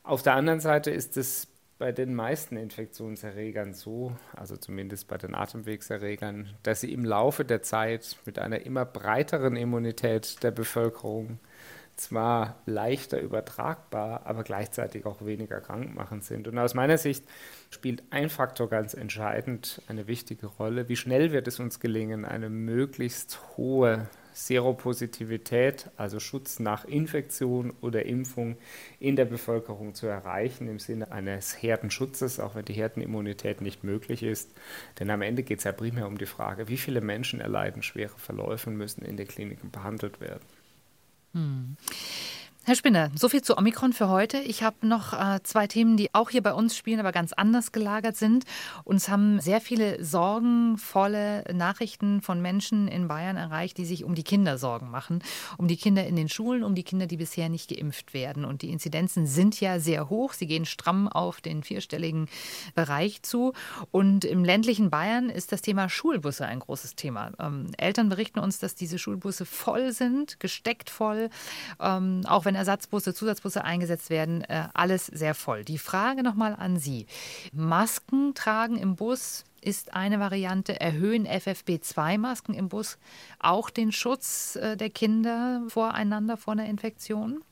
Auf 0.05 0.21
der 0.21 0.35
anderen 0.35 0.59
Seite 0.59 0.91
ist 0.91 1.17
es 1.17 1.47
bei 1.79 1.91
den 1.91 2.13
meisten 2.13 2.57
Infektionserregern 2.57 3.73
so, 3.73 4.15
also 4.35 4.55
zumindest 4.55 5.07
bei 5.07 5.17
den 5.17 5.33
Atemwegserregern, 5.33 6.53
dass 6.61 6.81
sie 6.81 6.93
im 6.93 7.03
Laufe 7.03 7.43
der 7.43 7.63
Zeit 7.63 8.15
mit 8.23 8.37
einer 8.37 8.67
immer 8.67 8.85
breiteren 8.85 9.55
Immunität 9.55 10.43
der 10.43 10.51
Bevölkerung 10.51 11.39
zwar 11.95 12.61
leichter 12.67 13.19
übertragbar, 13.19 14.27
aber 14.27 14.43
gleichzeitig 14.43 15.07
auch 15.07 15.25
weniger 15.25 15.59
krankmachend 15.59 16.23
sind. 16.23 16.47
Und 16.47 16.59
aus 16.59 16.75
meiner 16.75 16.99
Sicht 16.99 17.25
spielt 17.71 18.03
ein 18.11 18.29
Faktor 18.29 18.69
ganz 18.69 18.93
entscheidend 18.93 19.81
eine 19.87 20.05
wichtige 20.05 20.45
Rolle. 20.45 20.87
Wie 20.87 20.97
schnell 20.97 21.31
wird 21.31 21.47
es 21.47 21.59
uns 21.59 21.79
gelingen, 21.79 22.25
eine 22.25 22.51
möglichst 22.51 23.39
hohe 23.57 24.07
Seropositivität, 24.35 25.89
also 25.95 26.19
Schutz 26.19 26.59
nach 26.59 26.83
Infektion 26.83 27.73
oder 27.79 28.05
Impfung 28.05 28.57
in 28.99 29.15
der 29.15 29.23
Bevölkerung 29.23 29.95
zu 29.95 30.07
erreichen, 30.07 30.67
im 30.67 30.79
Sinne 30.79 31.11
eines 31.11 31.61
Herdenschutzes, 31.61 32.41
auch 32.41 32.53
wenn 32.53 32.65
die 32.65 32.73
Herdenimmunität 32.73 33.61
nicht 33.61 33.85
möglich 33.85 34.23
ist. 34.23 34.51
Denn 34.99 35.09
am 35.09 35.21
Ende 35.21 35.43
geht 35.43 35.59
es 35.59 35.63
ja 35.63 35.71
primär 35.71 36.05
um 36.05 36.17
die 36.17 36.25
Frage, 36.25 36.67
wie 36.67 36.77
viele 36.77 36.99
Menschen 36.99 37.39
erleiden 37.39 37.81
schwere 37.81 38.17
Verläufe 38.17 38.69
und 38.69 38.75
müssen 38.75 39.05
in 39.05 39.15
den 39.15 39.27
Kliniken 39.27 39.71
behandelt 39.71 40.19
werden. 40.19 40.43
Hm. 41.33 41.77
Herr 42.67 42.73
Spinner, 42.73 43.11
so 43.13 43.29
viel 43.29 43.43
zu 43.43 43.59
Omikron 43.59 43.93
für 43.93 44.09
heute. 44.09 44.39
Ich 44.39 44.63
habe 44.63 44.87
noch 44.87 45.13
äh, 45.13 45.39
zwei 45.43 45.67
Themen, 45.67 45.97
die 45.97 46.15
auch 46.15 46.31
hier 46.31 46.41
bei 46.41 46.51
uns 46.51 46.75
spielen, 46.75 46.99
aber 46.99 47.11
ganz 47.11 47.31
anders 47.31 47.71
gelagert 47.71 48.17
sind. 48.17 48.43
Uns 48.83 49.07
haben 49.07 49.39
sehr 49.39 49.61
viele 49.61 50.03
sorgenvolle 50.03 51.43
Nachrichten 51.53 52.23
von 52.23 52.41
Menschen 52.41 52.87
in 52.87 53.07
Bayern 53.07 53.37
erreicht, 53.37 53.77
die 53.77 53.85
sich 53.85 54.03
um 54.03 54.15
die 54.15 54.23
Kinder 54.23 54.57
Sorgen 54.57 54.89
machen. 54.89 55.21
Um 55.59 55.67
die 55.67 55.77
Kinder 55.77 56.07
in 56.07 56.15
den 56.15 56.27
Schulen, 56.27 56.63
um 56.63 56.73
die 56.73 56.81
Kinder, 56.81 57.05
die 57.05 57.17
bisher 57.17 57.49
nicht 57.49 57.69
geimpft 57.69 58.15
werden. 58.15 58.45
Und 58.45 58.63
die 58.63 58.71
Inzidenzen 58.71 59.27
sind 59.27 59.61
ja 59.61 59.79
sehr 59.79 60.09
hoch. 60.09 60.33
Sie 60.33 60.47
gehen 60.47 60.65
stramm 60.65 61.07
auf 61.07 61.41
den 61.41 61.61
vierstelligen 61.61 62.27
Bereich 62.73 63.21
zu. 63.21 63.53
Und 63.91 64.25
im 64.25 64.43
ländlichen 64.43 64.89
Bayern 64.89 65.29
ist 65.29 65.51
das 65.51 65.61
Thema 65.61 65.87
Schulbusse 65.87 66.47
ein 66.47 66.61
großes 66.61 66.95
Thema. 66.95 67.29
Ähm, 67.39 67.67
Eltern 67.77 68.09
berichten 68.09 68.39
uns, 68.39 68.57
dass 68.57 68.73
diese 68.73 68.97
Schulbusse 68.97 69.45
voll 69.45 69.91
sind, 69.91 70.39
gesteckt 70.39 70.89
voll. 70.89 71.29
Ähm, 71.79 72.21
auch 72.25 72.45
wenn 72.45 72.54
Ersatzbusse, 72.55 73.13
Zusatzbusse 73.13 73.63
eingesetzt 73.63 74.09
werden, 74.09 74.41
äh, 74.41 74.67
alles 74.73 75.05
sehr 75.07 75.35
voll. 75.35 75.63
Die 75.63 75.77
Frage 75.77 76.23
nochmal 76.23 76.55
an 76.55 76.77
Sie. 76.77 77.05
Masken 77.53 78.33
tragen 78.33 78.77
im 78.77 78.95
Bus 78.95 79.43
ist 79.61 79.93
eine 79.93 80.19
Variante. 80.19 80.79
Erhöhen 80.79 81.27
FFP2-Masken 81.27 82.53
im 82.53 82.69
Bus 82.69 82.97
auch 83.39 83.69
den 83.69 83.91
Schutz 83.91 84.55
äh, 84.55 84.77
der 84.77 84.89
Kinder 84.89 85.63
voreinander 85.67 86.37
vor 86.37 86.53
einer 86.53 86.67
Infektion? 86.67 87.43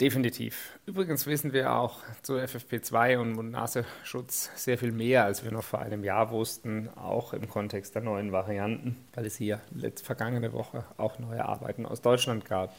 Definitiv. 0.00 0.80
Übrigens 0.84 1.26
wissen 1.26 1.52
wir 1.52 1.74
auch 1.74 2.00
zu 2.22 2.34
FFP2 2.34 3.18
und 3.18 3.34
Mund-Nasenschutz 3.34 4.50
sehr 4.56 4.76
viel 4.76 4.90
mehr, 4.90 5.24
als 5.24 5.44
wir 5.44 5.52
noch 5.52 5.62
vor 5.62 5.78
einem 5.78 6.02
Jahr 6.02 6.32
wussten, 6.32 6.88
auch 6.96 7.32
im 7.32 7.48
Kontext 7.48 7.94
der 7.94 8.02
neuen 8.02 8.32
Varianten, 8.32 8.96
weil 9.14 9.26
es 9.26 9.36
hier 9.36 9.60
letzte 9.70 10.04
vergangene 10.04 10.52
Woche 10.52 10.84
auch 10.96 11.20
neue 11.20 11.44
Arbeiten 11.44 11.86
aus 11.86 12.00
Deutschland 12.00 12.46
gab. 12.46 12.74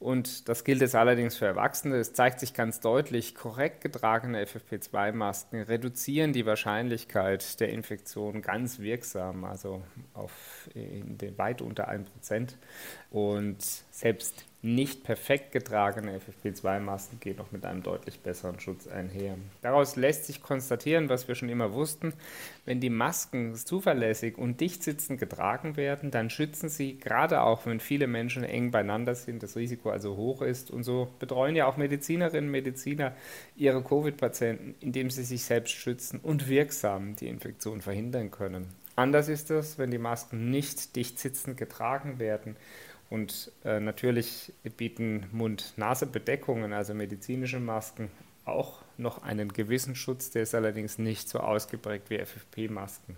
Und 0.00 0.48
das 0.48 0.64
gilt 0.64 0.80
jetzt 0.80 0.94
allerdings 0.94 1.36
für 1.36 1.44
Erwachsene. 1.44 1.96
Es 1.96 2.14
zeigt 2.14 2.40
sich 2.40 2.54
ganz 2.54 2.80
deutlich, 2.80 3.34
korrekt 3.34 3.82
getragene 3.82 4.42
FFP2-Masken 4.42 5.60
reduzieren 5.60 6.32
die 6.32 6.46
Wahrscheinlichkeit 6.46 7.60
der 7.60 7.68
Infektion 7.68 8.40
ganz 8.40 8.78
wirksam, 8.78 9.44
also 9.44 9.82
auf 10.14 10.32
weit 11.36 11.60
unter 11.60 11.90
1%. 11.90 12.54
Und 13.10 13.60
selbst 13.90 14.44
nicht 14.62 15.04
perfekt 15.04 15.52
getragene 15.52 16.18
FFP2-Masken 16.18 17.18
gehen 17.18 17.36
noch 17.38 17.50
mit 17.50 17.64
einem 17.64 17.82
deutlich 17.82 18.20
besseren 18.20 18.60
Schutz 18.60 18.86
einher. 18.86 19.36
Daraus 19.62 19.96
lässt 19.96 20.26
sich 20.26 20.42
konstatieren, 20.42 21.08
was 21.08 21.28
wir 21.28 21.34
schon 21.34 21.48
immer 21.48 21.72
wussten, 21.72 22.12
wenn 22.66 22.78
die 22.78 22.90
Masken 22.90 23.54
zuverlässig 23.54 24.36
und 24.36 24.60
dicht 24.60 24.82
sitzend 24.82 25.18
getragen 25.18 25.78
werden, 25.78 26.10
dann 26.10 26.28
schützen 26.28 26.68
sie, 26.68 26.98
gerade 26.98 27.40
auch 27.40 27.64
wenn 27.64 27.80
viele 27.80 28.06
Menschen 28.06 28.44
eng 28.44 28.70
beieinander 28.70 29.14
sind, 29.14 29.42
das 29.42 29.56
Risiko 29.56 29.90
also 29.90 30.16
hoch 30.16 30.42
ist. 30.42 30.70
Und 30.70 30.82
so 30.82 31.08
betreuen 31.18 31.56
ja 31.56 31.66
auch 31.66 31.78
Medizinerinnen 31.78 32.48
und 32.48 32.52
Mediziner 32.52 33.14
ihre 33.56 33.82
Covid-Patienten, 33.82 34.74
indem 34.80 35.08
sie 35.08 35.24
sich 35.24 35.42
selbst 35.42 35.72
schützen 35.72 36.20
und 36.22 36.48
wirksam 36.48 37.16
die 37.16 37.28
Infektion 37.28 37.80
verhindern 37.80 38.30
können. 38.30 38.66
Anders 38.94 39.28
ist 39.28 39.50
es, 39.50 39.78
wenn 39.78 39.90
die 39.90 39.96
Masken 39.96 40.50
nicht 40.50 40.94
dicht 40.96 41.18
sitzend 41.18 41.56
getragen 41.56 42.18
werden 42.18 42.56
und 43.10 43.52
äh, 43.64 43.80
natürlich 43.80 44.52
bieten 44.76 45.26
Mund-Nase-Bedeckungen, 45.32 46.72
also 46.72 46.94
medizinische 46.94 47.60
Masken, 47.60 48.10
auch 48.44 48.82
noch 48.96 49.22
einen 49.22 49.52
gewissen 49.52 49.96
Schutz, 49.96 50.30
der 50.30 50.42
ist 50.42 50.54
allerdings 50.54 50.98
nicht 50.98 51.28
so 51.28 51.40
ausgeprägt 51.40 52.08
wie 52.08 52.18
FFP-Masken. 52.18 53.16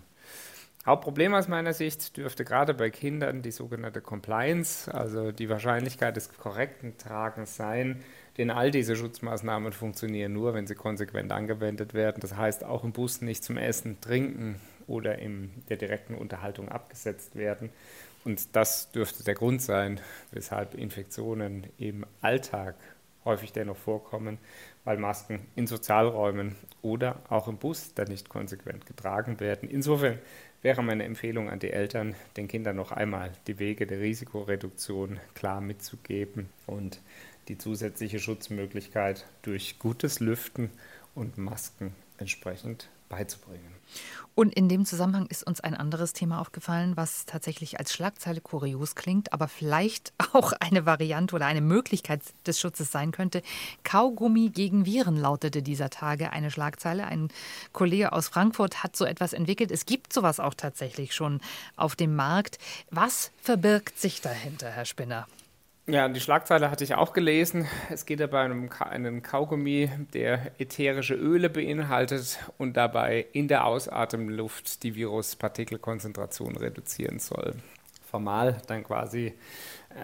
Hauptproblem 0.85 1.33
aus 1.33 1.47
meiner 1.47 1.73
Sicht 1.73 2.17
dürfte 2.17 2.43
gerade 2.43 2.73
bei 2.73 2.89
Kindern 2.89 3.41
die 3.41 3.51
sogenannte 3.51 4.01
Compliance, 4.01 4.93
also 4.93 5.31
die 5.31 5.47
Wahrscheinlichkeit 5.47 6.17
des 6.17 6.33
korrekten 6.33 6.97
Tragens 6.97 7.55
sein, 7.55 8.03
denn 8.37 8.49
all 8.49 8.69
diese 8.69 8.97
Schutzmaßnahmen 8.97 9.71
funktionieren 9.71 10.33
nur, 10.33 10.53
wenn 10.53 10.67
sie 10.67 10.75
konsequent 10.75 11.31
angewendet 11.31 11.93
werden. 11.93 12.19
Das 12.19 12.35
heißt, 12.35 12.65
auch 12.65 12.83
im 12.83 12.91
Bus 12.91 13.21
nicht 13.21 13.45
zum 13.45 13.57
Essen, 13.57 14.01
Trinken 14.01 14.59
oder 14.87 15.19
in 15.19 15.51
der 15.69 15.77
direkten 15.77 16.15
Unterhaltung 16.15 16.67
abgesetzt 16.67 17.35
werden. 17.35 17.69
Und 18.23 18.55
das 18.55 18.91
dürfte 18.91 19.23
der 19.23 19.35
Grund 19.35 19.61
sein, 19.61 19.99
weshalb 20.31 20.75
Infektionen 20.75 21.67
im 21.77 22.05
Alltag 22.21 22.75
häufig 23.25 23.51
dennoch 23.53 23.77
vorkommen, 23.77 24.37
weil 24.83 24.97
Masken 24.97 25.45
in 25.55 25.67
Sozialräumen 25.67 26.55
oder 26.81 27.21
auch 27.29 27.47
im 27.47 27.57
Bus 27.57 27.93
dann 27.93 28.07
nicht 28.07 28.29
konsequent 28.29 28.85
getragen 28.85 29.39
werden. 29.39 29.69
Insofern 29.69 30.19
wäre 30.61 30.83
meine 30.83 31.03
Empfehlung 31.03 31.49
an 31.49 31.59
die 31.59 31.71
Eltern, 31.71 32.15
den 32.37 32.47
Kindern 32.47 32.75
noch 32.75 32.91
einmal 32.91 33.31
die 33.47 33.59
Wege 33.59 33.87
der 33.87 33.99
Risikoreduktion 33.99 35.19
klar 35.35 35.61
mitzugeben 35.61 36.49
und 36.67 37.01
die 37.47 37.57
zusätzliche 37.57 38.19
Schutzmöglichkeit 38.19 39.25
durch 39.41 39.79
gutes 39.79 40.19
Lüften 40.19 40.71
und 41.15 41.37
Masken 41.37 41.93
entsprechend 42.17 42.89
beizubringen. 43.09 43.73
Und 44.35 44.55
in 44.55 44.67
dem 44.67 44.85
Zusammenhang 44.85 45.27
ist 45.27 45.45
uns 45.45 45.61
ein 45.61 45.75
anderes 45.75 46.13
Thema 46.13 46.41
aufgefallen, 46.41 46.97
was 46.97 47.25
tatsächlich 47.27 47.77
als 47.77 47.93
Schlagzeile 47.93 48.41
kurios 48.41 48.95
klingt, 48.95 49.31
aber 49.31 49.47
vielleicht 49.47 50.11
auch 50.33 50.53
eine 50.53 50.85
Variante 50.85 51.35
oder 51.35 51.45
eine 51.45 51.61
Möglichkeit 51.61 52.21
des 52.47 52.59
Schutzes 52.59 52.91
sein 52.91 53.11
könnte. 53.11 53.43
Kaugummi 53.83 54.49
gegen 54.49 54.85
Viren 54.85 55.17
lautete 55.17 55.61
dieser 55.61 55.91
Tage 55.91 56.31
eine 56.31 56.49
Schlagzeile. 56.49 57.05
Ein 57.05 57.29
Kollege 57.73 58.11
aus 58.11 58.27
Frankfurt 58.29 58.83
hat 58.83 58.95
so 58.95 59.05
etwas 59.05 59.33
entwickelt. 59.33 59.69
Es 59.69 59.85
gibt 59.85 60.13
sowas 60.13 60.39
auch 60.39 60.55
tatsächlich 60.55 61.13
schon 61.13 61.39
auf 61.75 61.95
dem 61.95 62.15
Markt. 62.15 62.57
Was 62.89 63.31
verbirgt 63.41 63.99
sich 63.99 64.21
dahinter, 64.21 64.69
Herr 64.69 64.85
Spinner? 64.85 65.27
Ja, 65.85 66.07
die 66.07 66.21
Schlagzeile 66.21 66.71
hatte 66.71 66.85
ich 66.85 66.95
auch 66.95 67.11
gelesen. 67.11 67.67
Es 67.89 68.05
geht 68.05 68.21
dabei 68.21 68.49
um 68.49 68.69
einen 68.79 69.21
Kaugummi, 69.21 69.89
der 70.13 70.53
ätherische 70.57 71.13
Öle 71.13 71.49
beinhaltet 71.49 72.39
und 72.57 72.77
dabei 72.77 73.25
in 73.33 73.49
der 73.49 73.65
Ausatemluft 73.65 74.83
die 74.83 74.95
Viruspartikelkonzentration 74.95 76.55
reduzieren 76.55 77.19
soll. 77.19 77.55
Formal 78.09 78.61
dann 78.67 78.85
quasi 78.85 79.33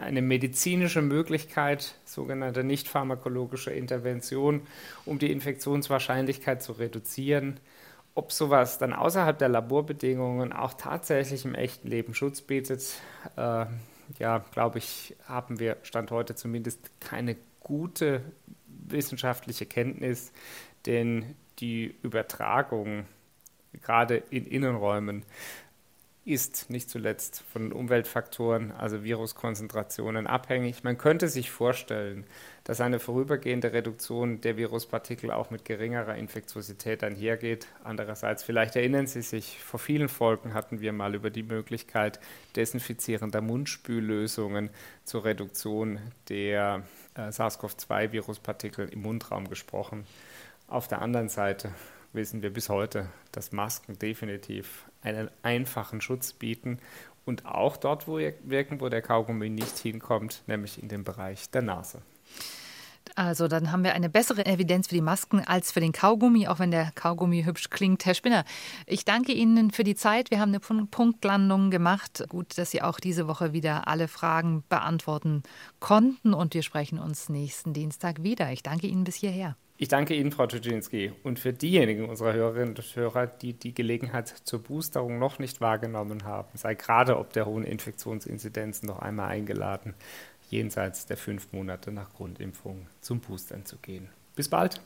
eine 0.02 0.22
medizinische 0.22 1.02
Möglichkeit, 1.02 1.96
sogenannte 2.04 2.66
nicht 2.66 2.90
pharmakologische 2.90 3.72
Intervention, 3.72 4.68
um 5.06 5.18
die 5.18 5.32
Infektionswahrscheinlichkeit 5.32 6.62
zu 6.62 6.74
reduzieren. 6.74 7.58
Ob 8.16 8.34
sowas 8.34 8.80
dann 8.80 8.92
außerhalb 8.92 9.38
der 9.38 9.48
Laborbedingungen 9.48 10.52
auch 10.52 10.74
tatsächlich 10.74 11.46
im 11.46 11.56
echten 11.56 11.88
Leben 11.88 12.14
Schutz 12.14 12.42
bietet, 12.42 12.84
äh, 13.38 13.66
ja, 14.18 14.40
glaube 14.52 14.80
ich, 14.80 15.16
haben 15.28 15.60
wir 15.60 15.78
Stand 15.84 16.12
heute 16.12 16.36
zumindest 16.36 16.92
keine 17.00 17.38
gute 17.60 18.24
wissenschaftliche 18.66 19.66
Kenntnis, 19.66 20.32
denn 20.86 21.36
die 21.60 21.96
Übertragung 22.02 23.06
gerade 23.82 24.18
in 24.18 24.46
Innenräumen 24.46 25.24
ist 26.26 26.70
nicht 26.70 26.90
zuletzt 26.90 27.44
von 27.52 27.72
Umweltfaktoren, 27.72 28.72
also 28.72 29.04
Viruskonzentrationen, 29.04 30.28
abhängig. 30.28 30.84
Man 30.84 30.98
könnte 30.98 31.28
sich 31.28 31.50
vorstellen, 31.50 32.26
dass 32.66 32.82
eine 32.82 33.00
vorübergehende 33.00 33.74
Reduktion 33.74 34.42
der 34.42 34.58
Viruspartikel 34.58 35.32
auch 35.32 35.50
mit 35.50 35.66
geringerer 35.66 36.16
Infektiosität 36.16 37.04
einhergeht. 37.04 37.68
Andererseits, 37.84 38.44
vielleicht 38.44 38.76
erinnern 38.76 39.08
Sie 39.08 39.22
sich, 39.22 39.60
vor 39.64 39.80
vielen 39.80 40.10
Folgen 40.10 40.54
hatten 40.54 40.82
wir 40.82 40.94
mal 40.94 41.16
über 41.16 41.30
die 41.30 41.44
Möglichkeit 41.44 42.20
desinfizierender 42.56 43.42
Mundspüllösungen 43.42 44.70
zur 45.06 45.26
Reduktion 45.26 46.00
der 46.28 46.84
äh, 47.16 47.32
SARS-CoV-2-Viruspartikel 47.32 48.90
im 48.90 49.02
Mundraum 49.02 49.50
gesprochen. 49.50 50.06
Auf 50.68 50.88
der 50.88 51.02
anderen 51.02 51.30
Seite 51.30 51.72
wissen 52.14 52.42
wir 52.42 52.52
bis 52.52 52.70
heute, 52.70 53.08
dass 53.32 53.52
Masken 53.52 53.98
definitiv 54.00 54.86
einen 55.02 55.30
einfachen 55.44 56.02
Schutz 56.02 56.34
bieten 56.34 56.80
und 57.26 57.46
auch 57.46 57.78
dort 57.78 58.08
wo 58.08 58.18
wirken, 58.18 58.82
wo 58.82 58.90
der 58.90 59.02
Kaugummi 59.02 59.50
nicht 59.50 59.78
hinkommt, 59.78 60.44
nämlich 60.48 60.82
in 60.82 60.90
dem 60.90 61.04
Bereich 61.04 61.50
der 61.52 61.62
Nase. 61.62 62.02
Also 63.16 63.48
dann 63.48 63.72
haben 63.72 63.84
wir 63.84 63.94
eine 63.94 64.10
bessere 64.10 64.46
Evidenz 64.46 64.88
für 64.88 64.96
die 64.96 65.02
Masken 65.02 65.42
als 65.42 65.72
für 65.72 65.80
den 65.80 65.92
Kaugummi, 65.92 66.48
auch 66.48 66.60
wenn 66.60 66.72
der 66.72 66.92
Kaugummi 66.96 67.44
hübsch 67.44 67.70
klingt. 67.70 68.06
Herr 68.06 68.14
Spinner, 68.14 68.46
ich 68.86 69.04
danke 69.04 69.32
Ihnen 69.32 69.72
für 69.72 69.84
die 69.84 69.96
Zeit. 69.96 70.32
Wir 70.32 70.40
haben 70.40 70.56
eine 70.56 70.60
Punktlandung 70.60 71.72
gemacht. 71.72 72.24
Gut, 72.30 72.58
dass 72.58 72.72
Sie 72.72 72.82
auch 72.82 73.00
diese 73.00 73.28
Woche 73.28 73.54
wieder 73.54 73.88
alle 73.88 74.08
Fragen 74.08 74.64
beantworten 74.70 75.44
konnten 75.80 76.34
und 76.34 76.54
wir 76.54 76.64
sprechen 76.64 77.00
uns 77.00 77.30
nächsten 77.30 77.74
Dienstag 77.74 78.24
wieder. 78.24 78.52
Ich 78.52 78.64
danke 78.64 78.88
Ihnen 78.88 79.04
bis 79.04 79.16
hierher. 79.16 79.56
Ich 79.82 79.88
danke 79.88 80.14
Ihnen, 80.14 80.34
Frau 80.34 80.46
Tuczynski. 80.46 81.14
Und 81.24 81.40
für 81.40 81.54
diejenigen 81.54 82.10
unserer 82.10 82.34
Hörerinnen 82.34 82.76
und 82.76 82.96
Hörer, 82.98 83.28
die 83.28 83.54
die 83.54 83.74
Gelegenheit 83.74 84.28
zur 84.28 84.62
Boosterung 84.62 85.20
noch 85.20 85.40
nicht 85.40 85.62
wahrgenommen 85.62 86.26
haben, 86.26 86.50
sei 86.58 86.76
gerade 86.76 87.18
ob 87.18 87.32
der 87.32 87.46
hohen 87.46 87.64
Infektionsinzidenzen 87.64 88.90
noch 88.90 89.00
einmal 89.00 89.30
eingeladen, 89.30 89.94
jenseits 90.50 91.06
der 91.06 91.16
fünf 91.16 91.54
Monate 91.54 91.94
nach 91.94 92.10
Grundimpfung 92.14 92.88
zum 93.00 93.22
Boostern 93.22 93.66
zu 93.66 93.78
gehen. 93.78 94.10
Bis 94.36 94.50
bald. 94.50 94.82